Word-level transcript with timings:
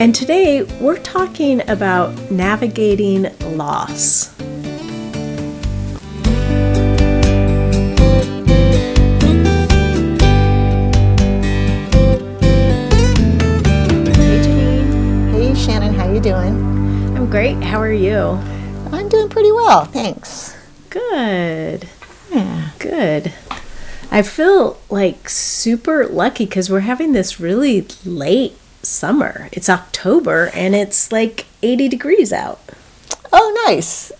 And 0.00 0.14
today 0.14 0.62
we're 0.80 0.96
talking 0.96 1.60
about 1.68 2.30
navigating 2.30 3.24
loss. 3.54 4.34
Hey 4.34 4.46
Janine, 14.40 15.32
Hey 15.32 15.54
Shannon, 15.54 15.92
how 15.92 16.10
you 16.10 16.20
doing? 16.20 16.56
I'm 17.14 17.28
great. 17.28 17.62
How 17.62 17.78
are 17.78 17.92
you? 17.92 18.16
I'm 18.92 19.10
doing 19.10 19.28
pretty 19.28 19.52
well, 19.52 19.84
thanks. 19.84 20.56
Good. 20.88 21.86
Yeah. 22.32 22.70
Good. 22.78 23.34
I 24.10 24.22
feel 24.22 24.80
like 24.88 25.28
super 25.28 26.06
lucky 26.06 26.46
because 26.46 26.70
we're 26.70 26.80
having 26.80 27.12
this 27.12 27.38
really 27.38 27.86
late 28.06 28.56
summer. 28.82 29.48
It's 29.52 29.68
October 29.68 30.50
and 30.54 30.74
it's 30.74 31.12
like 31.12 31.46
80 31.62 31.88
degrees 31.88 32.32
out. 32.32 32.60
Oh, 33.32 33.64
nice. 33.66 34.12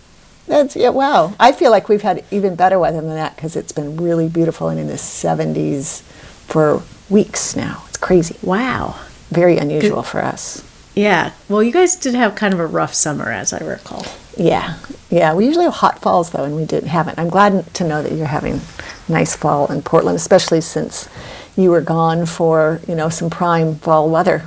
That's 0.47 0.75
yeah. 0.75 0.89
Wow. 0.89 1.33
I 1.39 1.51
feel 1.51 1.71
like 1.71 1.87
we've 1.87 2.01
had 2.01 2.25
even 2.31 2.55
better 2.55 2.77
weather 2.79 2.99
than 2.99 3.09
that 3.11 3.35
because 3.35 3.55
it's 3.55 3.71
been 3.71 3.97
really 3.97 4.27
beautiful 4.27 4.69
and 4.69 4.79
in 4.79 4.87
the 4.87 4.93
70s 4.93 6.01
for 6.47 6.81
weeks 7.09 7.55
now. 7.55 7.83
It's 7.87 7.97
crazy. 7.97 8.35
Wow. 8.41 8.99
Very 9.29 9.57
unusual 9.57 10.03
for 10.03 10.21
us. 10.21 10.63
Yeah. 10.95 11.31
Well, 11.47 11.63
you 11.63 11.71
guys 11.71 11.95
did 11.95 12.15
have 12.15 12.35
kind 12.35 12.53
of 12.53 12.59
a 12.59 12.65
rough 12.65 12.93
summer, 12.93 13.31
as 13.31 13.53
I 13.53 13.59
recall. 13.59 14.05
Yeah. 14.37 14.77
Yeah. 15.09 15.33
We 15.33 15.45
usually 15.45 15.65
have 15.65 15.75
hot 15.75 16.01
falls 16.01 16.31
though, 16.31 16.43
and 16.43 16.55
we 16.55 16.65
didn't 16.65 16.89
have 16.89 17.07
it. 17.07 17.15
I'm 17.17 17.29
glad 17.29 17.73
to 17.75 17.87
know 17.87 18.03
that 18.03 18.11
you're 18.11 18.27
having 18.27 18.59
nice 19.07 19.35
fall 19.35 19.71
in 19.71 19.81
Portland, 19.83 20.17
especially 20.17 20.61
since 20.61 21.07
you 21.55 21.71
were 21.71 21.81
gone 21.81 22.25
for 22.25 22.81
you 22.87 22.95
know 22.95 23.09
some 23.09 23.29
prime 23.29 23.75
fall 23.75 24.09
weather. 24.09 24.43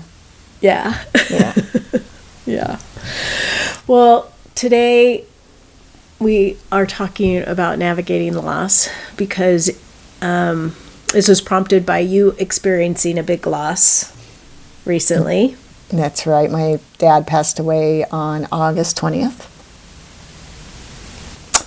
Yeah. 0.60 1.02
Yeah. 1.30 1.55
yeah. 2.47 2.80
Well, 3.86 4.33
today 4.55 5.25
we 6.19 6.56
are 6.72 6.86
talking 6.86 7.42
about 7.42 7.78
navigating 7.78 8.34
loss 8.34 8.88
because 9.16 9.70
um, 10.22 10.75
this 11.12 11.28
was 11.28 11.41
prompted 11.41 11.84
by 11.84 11.98
you 11.98 12.34
experiencing 12.38 13.19
a 13.19 13.22
big 13.22 13.47
loss 13.47 14.12
recently. 14.86 15.56
That's 15.91 16.27
right. 16.27 16.50
My 16.50 16.80
dad 16.98 17.27
passed 17.27 17.58
away 17.58 18.05
on 18.06 18.48
August 18.50 18.98
20th. 18.98 19.50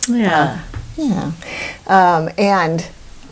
Yeah. 0.10 0.64
Yeah. 0.98 1.32
Um, 1.86 2.30
and 2.38 2.88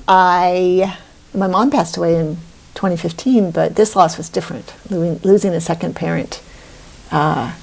I, 0.07 0.97
my 1.35 1.47
mom 1.47 1.71
passed 1.71 1.97
away 1.97 2.15
in 2.15 2.37
2015, 2.75 3.51
but 3.51 3.75
this 3.75 3.95
loss 3.95 4.17
was 4.17 4.29
different. 4.29 4.73
Losing, 4.89 5.19
losing 5.29 5.53
a 5.53 5.61
second 5.61 5.95
parent 5.95 6.41
uh, 7.11 7.53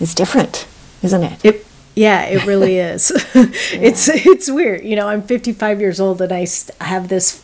is 0.00 0.14
different, 0.14 0.66
isn't 1.02 1.22
it? 1.22 1.44
It 1.44 1.66
yeah, 1.94 2.26
it 2.26 2.46
really 2.46 2.78
is. 2.78 3.12
It's 3.34 4.08
it's 4.08 4.50
weird. 4.50 4.84
You 4.84 4.96
know, 4.96 5.08
I'm 5.08 5.22
55 5.22 5.80
years 5.80 6.00
old 6.00 6.22
and 6.22 6.32
I 6.32 6.46
have 6.80 7.08
this 7.08 7.42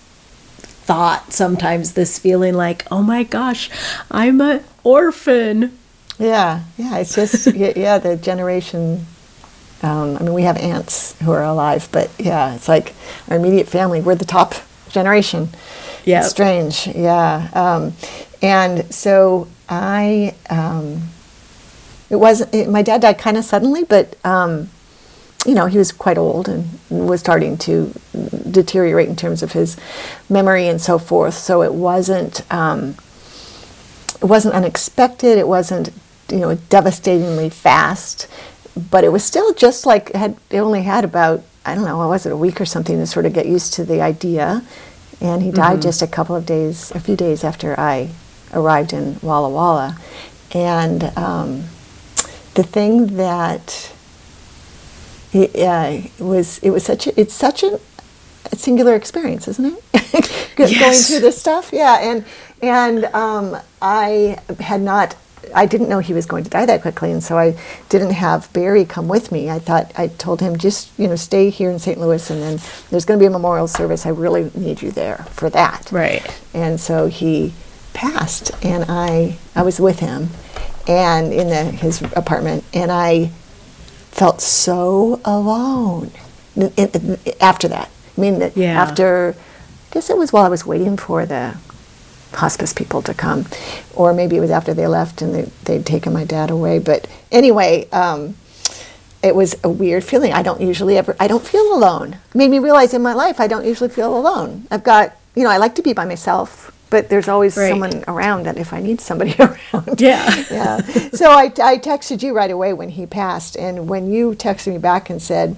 thought 0.84 1.32
sometimes 1.32 1.94
this 1.94 2.18
feeling 2.18 2.54
like, 2.54 2.86
"Oh 2.90 3.02
my 3.02 3.24
gosh, 3.24 3.70
I'm 4.10 4.40
an 4.40 4.64
orphan." 4.82 5.76
Yeah, 6.18 6.62
yeah. 6.76 6.98
It's 6.98 7.14
just 7.14 7.46
yeah, 7.54 7.72
yeah, 7.74 7.98
the 7.98 8.16
generation. 8.16 9.06
Um, 9.82 10.16
I 10.16 10.20
mean, 10.22 10.32
we 10.32 10.42
have 10.42 10.56
aunts 10.56 11.20
who 11.20 11.30
are 11.32 11.42
alive, 11.42 11.88
but 11.92 12.10
yeah, 12.18 12.54
it's 12.54 12.68
like 12.68 12.94
our 13.28 13.36
immediate 13.36 13.68
family. 13.68 14.00
We're 14.00 14.14
the 14.14 14.24
top 14.24 14.54
generation. 14.94 15.48
Yeah. 16.04 16.20
It's 16.20 16.30
strange. 16.30 16.86
Yeah, 16.86 17.50
um, 17.52 17.92
and 18.40 18.92
so 18.94 19.48
I. 19.68 20.34
Um, 20.48 21.10
it 22.10 22.16
was 22.16 22.42
it, 22.52 22.68
my 22.68 22.82
dad 22.82 23.00
died 23.00 23.18
kind 23.18 23.36
of 23.36 23.44
suddenly, 23.44 23.84
but 23.84 24.16
um, 24.24 24.68
you 25.44 25.54
know 25.54 25.66
he 25.66 25.78
was 25.78 25.90
quite 25.92 26.18
old 26.18 26.48
and 26.48 26.78
was 26.90 27.20
starting 27.20 27.58
to 27.58 27.92
deteriorate 28.50 29.08
in 29.08 29.16
terms 29.16 29.42
of 29.42 29.52
his 29.52 29.76
memory 30.28 30.68
and 30.68 30.80
so 30.80 30.98
forth. 30.98 31.34
So 31.34 31.62
it 31.62 31.74
wasn't. 31.74 32.42
Um, 32.52 32.96
it 34.22 34.26
wasn't 34.26 34.54
unexpected. 34.54 35.36
It 35.36 35.48
wasn't, 35.48 35.90
you 36.30 36.38
know, 36.38 36.54
devastatingly 36.70 37.50
fast, 37.50 38.26
but 38.90 39.04
it 39.04 39.12
was 39.12 39.24
still 39.24 39.52
just 39.52 39.84
like 39.84 40.12
had. 40.14 40.36
It 40.50 40.60
only 40.60 40.82
had 40.82 41.04
about 41.04 41.42
I 41.66 41.74
don't 41.74 41.84
know, 41.84 41.96
what 41.98 42.08
was 42.08 42.26
it, 42.26 42.32
a 42.32 42.36
week 42.36 42.60
or 42.60 42.66
something 42.66 42.98
to 42.98 43.06
sort 43.06 43.26
of 43.26 43.32
get 43.32 43.46
used 43.46 43.72
to 43.74 43.84
the 43.84 44.00
idea, 44.02 44.62
and 45.20 45.42
he 45.42 45.50
died 45.50 45.80
just 45.82 46.02
a 46.02 46.06
couple 46.06 46.36
of 46.36 46.44
days, 46.44 46.90
a 46.92 47.00
few 47.00 47.16
days 47.16 47.42
after 47.44 47.78
I 47.78 48.10
arrived 48.52 48.92
in 48.92 49.18
Walla 49.22 49.48
Walla, 49.48 49.98
and 50.52 51.04
um, 51.16 51.64
the 52.54 52.62
thing 52.62 53.16
that 53.16 53.92
it, 55.32 55.56
uh, 55.56 56.08
was 56.24 56.58
it 56.58 56.70
was 56.70 56.84
such 56.84 57.06
a, 57.06 57.18
it's 57.20 57.34
such 57.34 57.62
a, 57.62 57.80
a 58.52 58.56
singular 58.56 58.94
experience, 58.94 59.48
isn't 59.48 59.64
it? 59.64 60.52
Go- 60.56 60.66
Going 60.68 60.92
through 60.94 61.20
this 61.20 61.40
stuff, 61.40 61.70
yeah, 61.72 61.98
and 62.00 62.24
and 62.62 63.04
um, 63.06 63.56
I 63.82 64.38
had 64.60 64.80
not. 64.82 65.16
I 65.54 65.66
didn't 65.66 65.88
know 65.88 65.98
he 65.98 66.12
was 66.12 66.26
going 66.26 66.44
to 66.44 66.50
die 66.50 66.66
that 66.66 66.82
quickly, 66.82 67.10
and 67.12 67.22
so 67.22 67.36
I 67.38 67.56
didn't 67.88 68.12
have 68.12 68.52
Barry 68.52 68.84
come 68.84 69.08
with 69.08 69.32
me. 69.32 69.50
I 69.50 69.58
thought 69.58 69.92
I 69.96 70.08
told 70.08 70.40
him 70.40 70.56
just 70.56 70.90
you 70.98 71.08
know 71.08 71.16
stay 71.16 71.50
here 71.50 71.70
in 71.70 71.78
St. 71.78 71.98
Louis, 71.98 72.28
and 72.30 72.42
then 72.42 72.60
there's 72.90 73.04
going 73.04 73.18
to 73.18 73.22
be 73.22 73.26
a 73.26 73.30
memorial 73.30 73.66
service. 73.68 74.06
I 74.06 74.10
really 74.10 74.50
need 74.54 74.82
you 74.82 74.90
there 74.90 75.26
for 75.30 75.50
that. 75.50 75.90
Right. 75.92 76.22
And 76.54 76.80
so 76.80 77.06
he 77.06 77.52
passed, 77.92 78.52
and 78.64 78.84
I 78.88 79.36
I 79.56 79.62
was 79.62 79.80
with 79.80 80.00
him, 80.00 80.28
and 80.86 81.32
in 81.32 81.48
the, 81.48 81.64
his 81.64 82.02
apartment, 82.14 82.64
and 82.72 82.90
I 82.92 83.30
felt 84.10 84.40
so 84.40 85.20
alone. 85.24 86.10
N- 86.56 86.72
n- 86.78 86.90
n- 86.94 87.18
After 87.40 87.66
that, 87.68 87.90
I 88.16 88.20
mean, 88.20 88.52
Yeah. 88.54 88.80
after 88.80 89.34
I 89.90 89.94
guess 89.94 90.10
it 90.10 90.16
was 90.16 90.32
while 90.32 90.44
I 90.44 90.48
was 90.48 90.64
waiting 90.66 90.96
for 90.96 91.24
the 91.26 91.54
hospice 92.34 92.72
people 92.72 93.02
to 93.02 93.14
come, 93.14 93.46
or 93.94 94.12
maybe 94.12 94.36
it 94.36 94.40
was 94.40 94.50
after 94.50 94.74
they 94.74 94.86
left 94.86 95.22
and 95.22 95.34
they, 95.34 95.42
they'd 95.64 95.86
taken 95.86 96.12
my 96.12 96.24
dad 96.24 96.50
away. 96.50 96.78
But 96.78 97.08
anyway, 97.32 97.88
um, 97.90 98.36
it 99.22 99.34
was 99.34 99.56
a 99.64 99.68
weird 99.70 100.04
feeling. 100.04 100.32
I 100.32 100.42
don't 100.42 100.60
usually 100.60 100.96
ever, 100.98 101.16
I 101.18 101.26
don't 101.28 101.44
feel 101.46 101.74
alone. 101.74 102.14
It 102.30 102.34
made 102.34 102.50
me 102.50 102.58
realize 102.58 102.92
in 102.94 103.02
my 103.02 103.14
life 103.14 103.40
I 103.40 103.46
don't 103.46 103.64
usually 103.64 103.90
feel 103.90 104.16
alone. 104.16 104.66
I've 104.70 104.84
got, 104.84 105.16
you 105.34 105.42
know, 105.44 105.50
I 105.50 105.56
like 105.56 105.74
to 105.76 105.82
be 105.82 105.92
by 105.94 106.04
myself, 106.04 106.70
but 106.90 107.08
there's 107.08 107.28
always 107.28 107.56
Right. 107.56 107.70
someone 107.70 108.04
around 108.06 108.44
that 108.46 108.58
if 108.58 108.72
I 108.72 108.80
need 108.80 109.00
somebody 109.00 109.34
around. 109.38 110.00
Yeah. 110.00 110.44
yeah. 110.50 110.78
So 111.12 111.30
I, 111.30 111.44
I 111.44 111.78
texted 111.78 112.22
you 112.22 112.34
right 112.34 112.50
away 112.50 112.72
when 112.74 112.90
he 112.90 113.06
passed, 113.06 113.56
and 113.56 113.88
when 113.88 114.10
you 114.12 114.32
texted 114.34 114.72
me 114.72 114.78
back 114.78 115.08
and 115.10 115.20
said, 115.22 115.56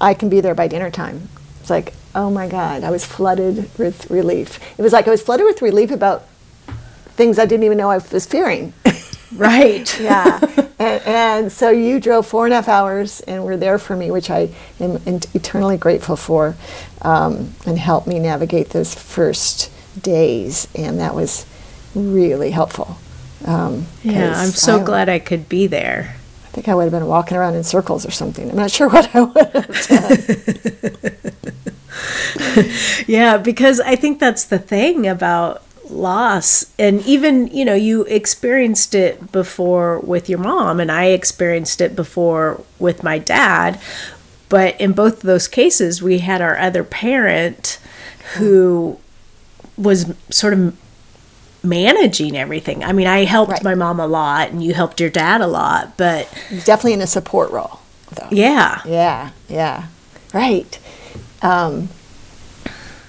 I 0.00 0.14
can 0.14 0.28
be 0.28 0.40
there 0.40 0.54
by 0.54 0.68
dinner 0.68 0.90
time, 0.90 1.28
it's 1.62 1.70
like, 1.70 1.94
oh 2.12 2.28
my 2.28 2.48
God, 2.48 2.82
I 2.82 2.90
was 2.90 3.04
flooded 3.04 3.70
with 3.78 4.10
relief. 4.10 4.58
It 4.76 4.82
was 4.82 4.92
like 4.92 5.06
I 5.06 5.10
was 5.12 5.22
flooded 5.22 5.46
with 5.46 5.62
relief 5.62 5.92
about 5.92 6.26
things 7.14 7.38
I 7.38 7.46
didn't 7.46 7.62
even 7.62 7.78
know 7.78 7.88
I 7.88 7.98
was 7.98 8.26
fearing. 8.26 8.72
Right. 9.34 9.98
yeah. 9.98 10.40
and, 10.78 11.02
and 11.06 11.52
so 11.52 11.70
you 11.70 12.00
drove 12.00 12.26
four 12.26 12.44
and 12.44 12.52
a 12.52 12.56
half 12.56 12.68
hours 12.68 13.20
and 13.22 13.44
were 13.46 13.56
there 13.56 13.78
for 13.78 13.96
me, 13.96 14.10
which 14.10 14.28
I 14.28 14.50
am 14.78 15.00
eternally 15.06 15.78
grateful 15.78 16.16
for, 16.16 16.54
um, 17.00 17.54
and 17.64 17.78
helped 17.78 18.06
me 18.06 18.18
navigate 18.18 18.68
those 18.70 18.94
first 18.94 19.70
days. 19.98 20.68
And 20.74 21.00
that 21.00 21.14
was 21.14 21.46
really 21.94 22.50
helpful. 22.50 22.98
Um, 23.46 23.86
Yeah, 24.02 24.34
I'm 24.36 24.50
so 24.50 24.80
I, 24.80 24.84
glad 24.84 25.08
I 25.08 25.18
could 25.18 25.48
be 25.48 25.66
there. 25.66 26.14
I 26.44 26.48
think 26.48 26.68
I 26.68 26.74
would 26.74 26.82
have 26.84 26.92
been 26.92 27.06
walking 27.06 27.38
around 27.38 27.54
in 27.54 27.64
circles 27.64 28.04
or 28.04 28.10
something. 28.10 28.50
I'm 28.50 28.56
not 28.56 28.70
sure 28.70 28.88
what 28.90 29.14
I 29.16 29.22
would 29.22 29.46
have 29.54 29.86
done. 29.88 31.32
Yeah, 33.06 33.36
because 33.38 33.80
I 33.80 33.96
think 33.96 34.18
that's 34.20 34.44
the 34.44 34.58
thing 34.58 35.06
about 35.06 35.62
loss. 35.90 36.66
And 36.78 37.04
even, 37.06 37.48
you 37.48 37.64
know, 37.64 37.74
you 37.74 38.02
experienced 38.04 38.94
it 38.94 39.30
before 39.32 39.98
with 40.00 40.28
your 40.28 40.38
mom, 40.38 40.80
and 40.80 40.90
I 40.90 41.06
experienced 41.06 41.80
it 41.80 41.94
before 41.96 42.62
with 42.78 43.02
my 43.02 43.18
dad. 43.18 43.80
But 44.48 44.80
in 44.80 44.92
both 44.92 45.14
of 45.16 45.22
those 45.22 45.48
cases, 45.48 46.02
we 46.02 46.18
had 46.18 46.40
our 46.42 46.58
other 46.58 46.84
parent 46.84 47.78
who 48.36 48.98
was 49.76 50.14
sort 50.30 50.52
of 50.52 50.76
managing 51.64 52.36
everything. 52.36 52.84
I 52.84 52.92
mean, 52.92 53.06
I 53.06 53.24
helped 53.24 53.52
Right. 53.52 53.62
my 53.64 53.74
mom 53.74 54.00
a 54.00 54.06
lot 54.06 54.50
and 54.50 54.62
you 54.62 54.74
helped 54.74 55.00
your 55.00 55.10
dad 55.10 55.40
a 55.40 55.46
lot, 55.46 55.96
but 55.96 56.28
Definitely 56.64 56.94
in 56.94 57.00
a 57.02 57.06
support 57.06 57.50
role. 57.50 57.80
though. 58.14 58.28
Yeah. 58.30 58.80
Yeah, 58.84 59.30
yeah, 59.48 59.86
right. 60.34 60.78
Um, 61.40 61.88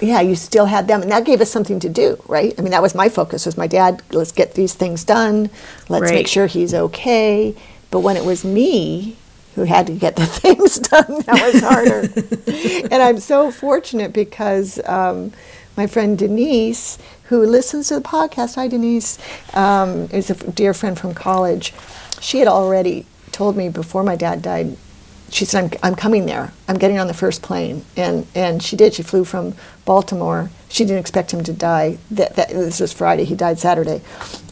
yeah, 0.03 0.21
you 0.21 0.35
still 0.35 0.65
had 0.65 0.87
them, 0.87 1.01
and 1.01 1.11
that 1.11 1.25
gave 1.25 1.41
us 1.41 1.51
something 1.51 1.79
to 1.79 1.89
do, 1.89 2.21
right? 2.27 2.53
I 2.57 2.61
mean, 2.61 2.71
that 2.71 2.81
was 2.81 2.93
my 2.95 3.09
focus. 3.09 3.45
Was 3.45 3.57
my 3.57 3.67
dad? 3.67 4.01
Let's 4.11 4.31
get 4.31 4.53
these 4.55 4.73
things 4.73 5.03
done. 5.03 5.49
Let's 5.89 6.03
Right. 6.03 6.13
make 6.15 6.27
sure 6.27 6.47
he's 6.47 6.73
okay. 6.73 7.55
But 7.91 7.99
when 8.01 8.17
it 8.17 8.25
was 8.25 8.43
me 8.43 9.17
who 9.55 9.63
had 9.63 9.87
to 9.87 9.93
get 9.93 10.15
the 10.15 10.25
things 10.41 10.79
done, 10.79 11.21
that 11.25 11.53
was 11.53 11.61
harder. 11.61 12.87
and 12.91 13.01
I'm 13.03 13.19
so 13.19 13.51
fortunate 13.51 14.13
because 14.13 14.79
um, 14.85 15.31
my 15.77 15.87
friend 15.87 16.17
Denise, 16.17 16.97
who 17.25 17.45
listens 17.45 17.87
to 17.89 17.95
the 17.95 18.01
podcast, 18.01 18.55
hi 18.55 18.67
Denise, 18.67 19.17
um, 19.53 20.09
is 20.11 20.29
a 20.29 20.35
dear 20.51 20.73
friend 20.73 20.97
from 20.99 21.13
college. 21.13 21.73
She 22.19 22.39
had 22.39 22.47
already 22.47 23.05
told 23.31 23.55
me 23.57 23.69
before 23.69 24.03
my 24.03 24.15
dad 24.15 24.41
died 24.41 24.77
she 25.33 25.45
said, 25.45 25.63
I'm, 25.63 25.79
I'm 25.81 25.95
coming 25.95 26.27
there. 26.27 26.53
I'm 26.67 26.77
getting 26.77 26.99
on 26.99 27.07
the 27.07 27.13
first 27.13 27.41
plane. 27.41 27.83
And, 27.97 28.27
and 28.35 28.61
she 28.61 28.75
did. 28.75 28.93
She 28.93 29.01
flew 29.01 29.23
from 29.23 29.55
Baltimore. 29.83 30.51
She 30.69 30.85
didn't 30.85 30.99
expect 30.99 31.33
him 31.33 31.43
to 31.43 31.53
die. 31.53 31.97
That, 32.11 32.35
that, 32.35 32.49
this 32.49 32.79
was 32.79 32.93
Friday. 32.93 33.23
He 33.25 33.33
died 33.33 33.57
Saturday. 33.57 34.01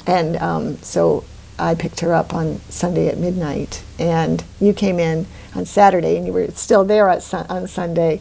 And 0.08 0.38
um, 0.38 0.78
so 0.78 1.24
I 1.60 1.76
picked 1.76 2.00
her 2.00 2.14
up 2.14 2.34
on 2.34 2.60
Sunday 2.70 3.08
at 3.08 3.20
midnight. 3.20 3.84
And 4.00 4.44
you 4.60 4.74
came 4.74 5.00
in 5.00 5.28
on 5.56 5.66
Saturday 5.66 6.18
and 6.18 6.26
you 6.26 6.34
were 6.34 6.48
still 6.52 6.84
there 6.84 7.20
sun, 7.20 7.46
on 7.48 7.68
Sunday. 7.68 8.20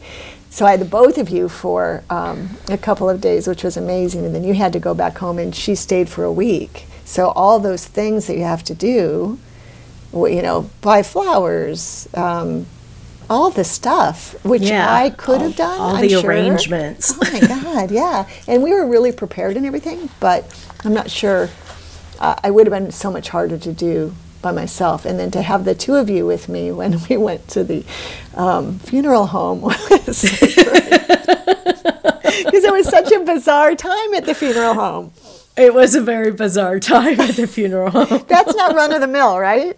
So 0.51 0.67
I 0.67 0.73
had 0.73 0.81
the 0.81 0.85
both 0.85 1.17
of 1.17 1.31
you 1.31 1.49
for 1.49 2.05
um, 2.11 2.59
a 2.69 2.77
couple 2.77 3.09
of 3.09 3.23
days, 3.23 3.47
which 3.47 3.65
was 3.65 3.79
amazing. 3.79 4.27
And 4.27 4.35
then 4.35 4.45
you 4.45 4.53
had 4.53 4.75
to 4.75 4.81
go 4.81 4.93
back 4.93 5.17
home 5.17 5.39
and 5.39 5.55
she 5.55 5.75
stayed 5.75 6.11
for 6.11 6.25
a 6.25 6.33
week. 6.33 6.87
So 7.07 7.31
all 7.31 7.59
those 7.59 7.87
things 7.87 8.27
that 8.27 8.37
you 8.37 8.45
have 8.45 8.65
to 8.65 8.75
do, 8.75 9.39
you 10.13 10.43
know, 10.43 10.69
buy 10.81 11.03
flowers, 11.03 12.09
um, 12.15 12.67
all 13.29 13.51
the 13.51 13.65
stuff, 13.65 14.35
which 14.45 14.63
Yeah, 14.63 14.93
I 14.93 15.11
could 15.11 15.41
all- 15.41 15.47
have 15.49 15.57
done. 15.57 15.81
all 15.81 15.97
I'm 15.97 16.03
the 16.03 16.09
sure. 16.09 16.27
arrangements. 16.31 17.15
Oh 17.15 17.31
my 17.33 17.41
God, 17.41 17.91
yeah. 17.93 18.27
And 18.49 18.63
we 18.63 18.73
were 18.75 18.87
really 18.87 19.13
prepared 19.13 19.57
and 19.57 19.65
everything, 19.65 20.11
but 20.19 20.45
I'm 20.85 20.95
not 20.95 21.11
sure. 21.11 21.49
Uh, 22.19 22.35
I 22.43 22.51
would 22.51 22.67
have 22.67 22.73
been 22.73 22.91
so 22.91 23.11
much 23.11 23.29
harder 23.31 23.57
to 23.59 23.73
do 23.73 24.15
by 24.43 24.53
myself. 24.53 25.05
And 25.05 25.19
then 25.19 25.31
to 25.31 25.43
have 25.43 25.65
the 25.65 25.75
two 25.75 25.95
of 25.95 26.11
you 26.11 26.27
with 26.27 26.49
me 26.49 26.73
when 26.73 26.99
we 27.09 27.17
went 27.17 27.47
to 27.49 27.65
the 27.65 27.85
um, 28.35 28.79
funeral 28.81 29.27
home 29.27 29.61
was 29.63 29.77
because 29.85 30.25
it 32.65 32.73
was 32.73 32.89
such 32.89 33.11
a 33.13 33.21
bizarre 33.21 33.75
time 33.75 34.15
at 34.15 34.27
the 34.27 34.35
funeral 34.35 34.75
home. 34.75 35.13
It 35.61 35.75
was 35.75 35.95
a 35.95 36.01
very 36.01 36.33
bizarre 36.33 36.81
time 36.95 37.21
at 37.21 37.37
the 37.37 37.47
funeral 37.47 37.91
home. 37.91 38.25
That's 38.29 38.55
not 38.57 38.75
run 38.75 38.93
of 38.93 39.01
the 39.01 39.07
mill, 39.07 39.39
right? 39.39 39.77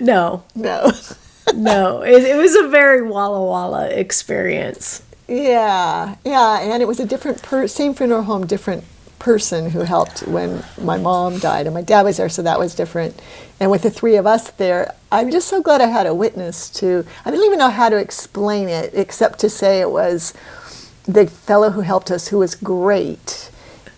No, 0.00 0.44
No. 0.54 0.92
no. 1.54 2.02
It, 2.02 2.22
it 2.24 2.36
was 2.36 2.54
a 2.56 2.68
very 2.68 3.02
Walla 3.02 3.44
Walla 3.44 3.88
experience. 3.88 5.02
Yeah, 5.28 6.16
yeah, 6.24 6.60
and 6.60 6.82
it 6.82 6.86
was 6.88 6.98
a 6.98 7.06
different 7.06 7.40
per- 7.42 7.68
same 7.68 7.94
funeral 7.94 8.22
home, 8.24 8.46
different 8.46 8.82
person 9.20 9.70
who 9.70 9.80
helped 9.80 10.20
when 10.26 10.64
my 10.80 10.96
mom 10.96 11.38
died, 11.38 11.66
and 11.66 11.74
my 11.74 11.82
dad 11.82 12.02
was 12.02 12.16
there, 12.16 12.28
so 12.28 12.42
that 12.42 12.58
was 12.58 12.74
different. 12.74 13.20
And 13.60 13.70
with 13.70 13.82
the 13.82 13.90
three 13.90 14.16
of 14.16 14.26
us 14.26 14.50
there, 14.52 14.92
I'm 15.12 15.30
just 15.30 15.46
so 15.46 15.62
glad 15.62 15.80
I 15.82 15.86
had 15.86 16.06
a 16.06 16.14
witness 16.14 16.68
to. 16.80 17.04
I 17.24 17.30
didn't 17.30 17.46
even 17.46 17.58
know 17.58 17.70
how 17.70 17.88
to 17.90 17.96
explain 17.96 18.68
it, 18.68 18.92
except 18.94 19.38
to 19.40 19.50
say 19.50 19.80
it 19.80 19.90
was 19.90 20.34
the 21.04 21.26
fellow 21.26 21.70
who 21.70 21.82
helped 21.82 22.10
us, 22.10 22.28
who 22.28 22.38
was 22.38 22.54
great, 22.56 23.49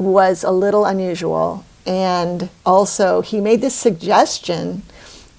was 0.05 0.45
a 0.45 0.51
little 0.51 0.85
unusual, 0.85 1.65
and 1.87 2.49
also 2.65 3.21
he 3.21 3.41
made 3.41 3.61
this 3.61 3.75
suggestion 3.75 4.83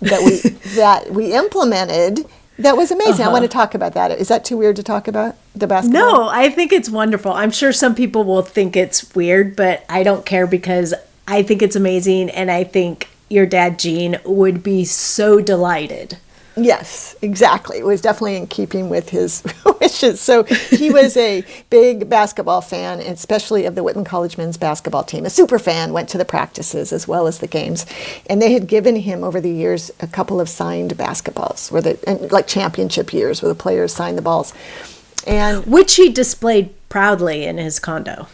that 0.02 0.22
we 0.24 0.50
that 0.76 1.12
we 1.12 1.34
implemented. 1.34 2.26
That 2.60 2.78
was 2.78 2.92
amazing. 2.92 3.22
I 3.22 3.24
uh-huh. 3.24 3.32
want 3.32 3.44
to 3.44 3.50
talk 3.50 3.74
about 3.74 3.94
that. 3.96 4.12
Is 4.12 4.28
that 4.28 4.46
too 4.46 4.58
weird 4.58 4.76
to 4.76 4.84
talk 4.84 5.08
about 5.08 5.36
the 5.56 5.66
basketball? 5.66 6.02
No, 6.02 6.28
I 6.30 6.50
think 6.50 6.72
it's 6.72 6.90
wonderful. 6.90 7.34
I'm 7.34 7.50
sure 7.50 7.74
some 7.74 7.96
people 7.96 8.24
will 8.24 8.44
think 8.44 8.76
it's 8.76 9.16
weird, 9.16 9.56
but 9.56 9.84
I 9.90 10.04
don't 10.04 10.24
care 10.24 10.46
because 10.46 10.94
I 11.28 11.42
think 11.42 11.64
it's 11.64 11.76
amazing 11.76 12.30
and 12.30 12.52
I 12.52 12.64
think 12.64 13.10
your 13.28 13.48
dad 13.48 13.80
Gene 13.80 14.20
would 14.24 14.62
be 14.62 14.86
so 14.86 15.40
delighted. 15.42 16.18
Yes, 16.56 17.16
exactly. 17.22 17.80
It 17.80 17.86
was 17.86 18.00
definitely 18.02 18.36
in 18.38 18.48
keeping 18.48 18.88
with 18.90 19.10
his 19.10 19.44
wishes. 19.82 20.22
So 20.22 20.44
he 20.44 20.92
was 20.92 21.18
a 21.18 21.44
big 21.70 22.10
basketball 22.10 22.62
fan, 22.62 23.00
especially 23.00 23.66
of 23.66 23.74
the 23.76 23.82
Whitman 23.84 24.06
College 24.06 24.38
men's 24.38 24.58
basketball 24.58 25.04
team. 25.04 25.26
A 25.26 25.30
super 25.32 25.58
fan, 25.58 25.94
went 25.94 26.10
to 26.10 26.18
the 26.18 26.26
practices 26.26 26.94
as 26.94 27.08
well 27.08 27.26
as 27.26 27.40
the 27.40 27.48
games, 27.48 27.86
and 28.30 28.42
they 28.42 28.54
had 28.54 28.68
given 28.68 28.98
him 28.98 29.24
over 29.24 29.42
the 29.42 29.50
years 29.50 29.90
a 30.00 30.08
couple 30.08 30.40
of 30.40 30.48
signed 30.48 30.92
basketballs, 30.98 31.72
where 31.72 31.82
the 31.82 31.98
and 32.08 32.32
like 32.32 32.46
championship 32.48 33.14
years, 33.14 33.42
where 33.42 33.50
the 33.50 33.60
players 33.60 33.94
signed 33.94 34.18
the 34.18 34.22
balls, 34.22 34.54
and 35.26 35.66
Which 35.66 35.96
he 35.96 36.10
displayed 36.10 36.70
proudly 36.90 37.46
in 37.46 37.58
his 37.58 37.80
condo. 37.80 38.28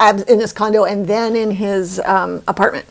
in 0.00 0.40
his 0.40 0.52
condo 0.52 0.84
and 0.84 1.06
then 1.06 1.36
in 1.36 1.50
his 1.52 2.00
um, 2.00 2.42
apartment. 2.48 2.86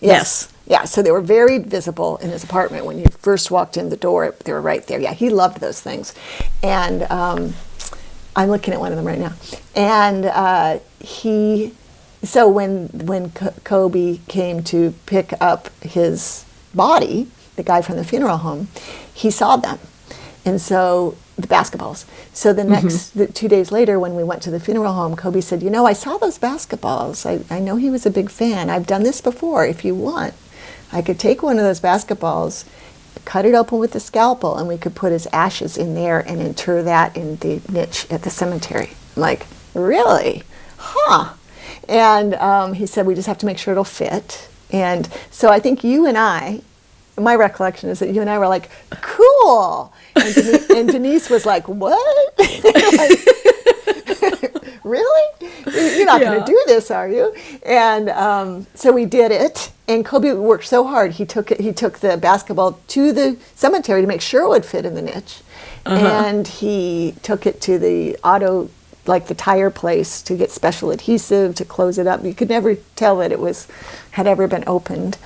Yes. 0.00 0.52
Yeah, 0.70 0.84
so 0.84 1.02
they 1.02 1.10
were 1.10 1.20
very 1.20 1.58
visible 1.58 2.16
in 2.18 2.30
his 2.30 2.44
apartment 2.44 2.86
when 2.86 2.96
you 2.96 3.06
first 3.18 3.50
walked 3.50 3.76
in 3.76 3.88
the 3.88 3.96
door. 3.96 4.36
They 4.44 4.52
were 4.52 4.60
right 4.60 4.86
there. 4.86 5.00
Yeah, 5.00 5.14
he 5.14 5.28
loved 5.28 5.58
those 5.58 5.80
things, 5.80 6.14
and 6.62 7.02
um, 7.10 7.54
I'm 8.36 8.50
looking 8.50 8.72
at 8.72 8.78
one 8.78 8.92
of 8.92 8.96
them 8.96 9.04
right 9.04 9.18
now. 9.18 9.32
And 9.74 10.26
uh, 10.26 10.78
he, 11.00 11.74
so 12.22 12.48
when 12.48 12.86
when 12.86 13.32
Kobe 13.64 14.18
came 14.28 14.62
to 14.64 14.94
pick 15.06 15.32
up 15.40 15.70
his 15.82 16.44
body, 16.72 17.26
the 17.56 17.64
guy 17.64 17.82
from 17.82 17.96
the 17.96 18.04
funeral 18.04 18.36
home, 18.36 18.68
he 19.12 19.28
saw 19.28 19.56
them, 19.56 19.80
and 20.44 20.60
so 20.60 21.16
the 21.36 21.48
basketballs. 21.48 22.04
So 22.32 22.52
the 22.52 22.62
next 22.62 23.10
the, 23.18 23.26
two 23.26 23.48
days 23.48 23.72
later, 23.72 23.98
when 23.98 24.14
we 24.14 24.22
went 24.22 24.40
to 24.42 24.52
the 24.52 24.60
funeral 24.60 24.92
home, 24.92 25.16
Kobe 25.16 25.40
said, 25.40 25.64
"You 25.64 25.70
know, 25.70 25.84
I 25.84 25.94
saw 25.94 26.16
those 26.16 26.38
basketballs. 26.38 27.26
I, 27.26 27.42
I 27.52 27.58
know 27.58 27.74
he 27.74 27.90
was 27.90 28.06
a 28.06 28.10
big 28.10 28.30
fan. 28.30 28.70
I've 28.70 28.86
done 28.86 29.02
this 29.02 29.20
before. 29.20 29.66
If 29.66 29.84
you 29.84 29.96
want, 29.96 30.32
I 30.92 31.02
could 31.02 31.18
take 31.18 31.42
one 31.42 31.58
of 31.58 31.64
those 31.64 31.80
basketballs." 31.80 32.64
Cut 33.24 33.44
it 33.44 33.54
open 33.54 33.78
with 33.78 33.94
a 33.94 34.00
scalpel, 34.00 34.56
and 34.56 34.66
we 34.66 34.78
could 34.78 34.94
put 34.94 35.12
his 35.12 35.28
ashes 35.32 35.76
in 35.76 35.94
there 35.94 36.20
and 36.20 36.40
inter 36.40 36.82
that 36.82 37.16
in 37.16 37.36
the 37.36 37.60
niche 37.68 38.06
at 38.10 38.22
the 38.22 38.30
cemetery. 38.30 38.90
I'm 39.14 39.20
like, 39.20 39.46
really? 39.74 40.42
Huh? 40.78 41.34
And 41.88 42.34
um, 42.36 42.72
he 42.74 42.86
said, 42.86 43.06
we 43.06 43.14
just 43.14 43.28
have 43.28 43.38
to 43.38 43.46
make 43.46 43.58
sure 43.58 43.72
it'll 43.72 43.84
fit. 43.84 44.48
And 44.70 45.08
so 45.30 45.50
I 45.50 45.60
think 45.60 45.84
you 45.84 46.06
and 46.06 46.16
I, 46.16 46.62
my 47.18 47.34
recollection 47.34 47.90
is 47.90 47.98
that 47.98 48.14
you 48.14 48.20
and 48.20 48.30
I 48.30 48.38
were 48.38 48.48
like, 48.48 48.70
cool. 49.00 49.92
And 50.16 50.36
and 50.70 50.88
Denise 50.88 51.28
was 51.28 51.44
like, 51.44 51.68
what? 51.68 52.38
really? 54.84 55.29
You're 55.72 56.06
not 56.06 56.20
going 56.20 56.40
to 56.40 56.46
do 56.46 56.62
this, 56.66 56.90
are 56.90 57.08
you? 57.08 57.34
And 57.64 58.10
um, 58.10 58.66
so 58.74 58.92
we 58.92 59.04
did 59.04 59.32
it. 59.32 59.72
And 59.88 60.04
Kobe 60.04 60.32
worked 60.32 60.66
so 60.66 60.86
hard. 60.86 61.12
He 61.12 61.26
took 61.26 61.50
it. 61.50 61.60
He 61.60 61.72
took 61.72 61.98
the 61.98 62.16
basketball 62.16 62.78
to 62.88 63.12
the 63.12 63.36
cemetery 63.56 64.00
to 64.02 64.06
make 64.06 64.20
sure 64.20 64.42
it 64.44 64.48
would 64.48 64.64
fit 64.64 64.84
in 64.84 64.94
the 64.94 65.02
niche, 65.02 65.40
and 65.84 66.46
he 66.46 67.16
took 67.22 67.44
it 67.44 67.60
to 67.62 67.76
the 67.76 68.16
auto, 68.22 68.70
like 69.06 69.26
the 69.26 69.34
tire 69.34 69.68
place, 69.68 70.22
to 70.22 70.36
get 70.36 70.52
special 70.52 70.92
adhesive 70.92 71.56
to 71.56 71.64
close 71.64 71.98
it 71.98 72.06
up. 72.06 72.22
You 72.22 72.34
could 72.34 72.48
never 72.48 72.76
tell 72.94 73.16
that 73.18 73.32
it 73.32 73.40
was 73.40 73.66
had 74.12 74.28
ever 74.28 74.46
been 74.46 74.62
opened, 74.68 75.18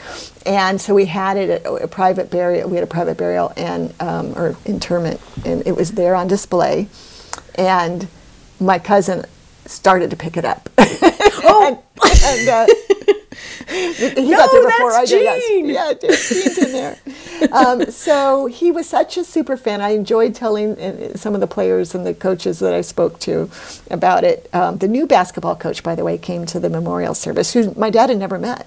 and 0.47 0.81
so 0.81 0.95
we 0.95 1.05
had 1.05 1.37
it 1.37 1.51
at 1.51 1.67
a 1.67 1.87
private 1.87 2.31
burial. 2.31 2.71
We 2.71 2.77
had 2.77 2.85
a 2.85 2.87
private 2.87 3.19
burial 3.19 3.53
and 3.59 3.93
um, 4.01 4.33
or 4.35 4.57
interment, 4.65 5.21
and 5.45 5.67
it 5.67 5.77
was 5.77 5.93
there 5.93 6.15
on 6.15 6.27
display, 6.27 6.89
and 7.57 8.09
my 8.59 8.79
cousin 8.79 9.27
started 9.67 10.11
to 10.11 10.17
pick 10.17 10.37
it 10.37 10.45
up. 10.45 10.69
Oh, 11.47 11.83
and, 12.25 12.49
uh, 12.49 12.67
he 13.69 14.31
No, 14.31 14.37
got 14.39 14.51
there 14.51 14.65
before 14.65 14.93
I 14.93 15.05
did. 15.05 15.23
yes. 15.23 15.43
Yeah, 15.51 15.93
Gene's 15.93 16.59
in 16.59 16.73
there. 16.73 16.97
Um, 17.53 17.91
so 17.91 18.47
he 18.47 18.71
was 18.71 18.89
such 18.89 19.17
a 19.17 19.25
super 19.25 19.57
fan. 19.57 19.81
I 19.81 19.91
enjoyed 19.91 20.35
telling 20.35 20.79
uh, 20.81 21.17
some 21.17 21.35
of 21.35 21.41
the 21.41 21.47
players 21.47 21.95
and 21.95 22.07
the 22.07 22.15
coaches 22.15 22.59
that 22.61 22.73
I 22.75 22.81
spoke 22.81 23.19
to 23.21 23.51
about 23.91 24.25
it. 24.25 24.49
Um, 24.53 24.79
the 24.79 24.89
new 24.89 25.07
basketball 25.07 25.57
coach, 25.57 25.83
by 25.83 25.95
the 25.95 26.05
way, 26.05 26.19
came 26.19 26.47
to 26.47 26.61
the 26.61 26.71
memorial 26.71 27.15
service, 27.15 27.53
who 27.53 27.73
my 27.75 27.91
dad 27.91 28.09
had 28.11 28.19
never 28.19 28.39
met. 28.39 28.67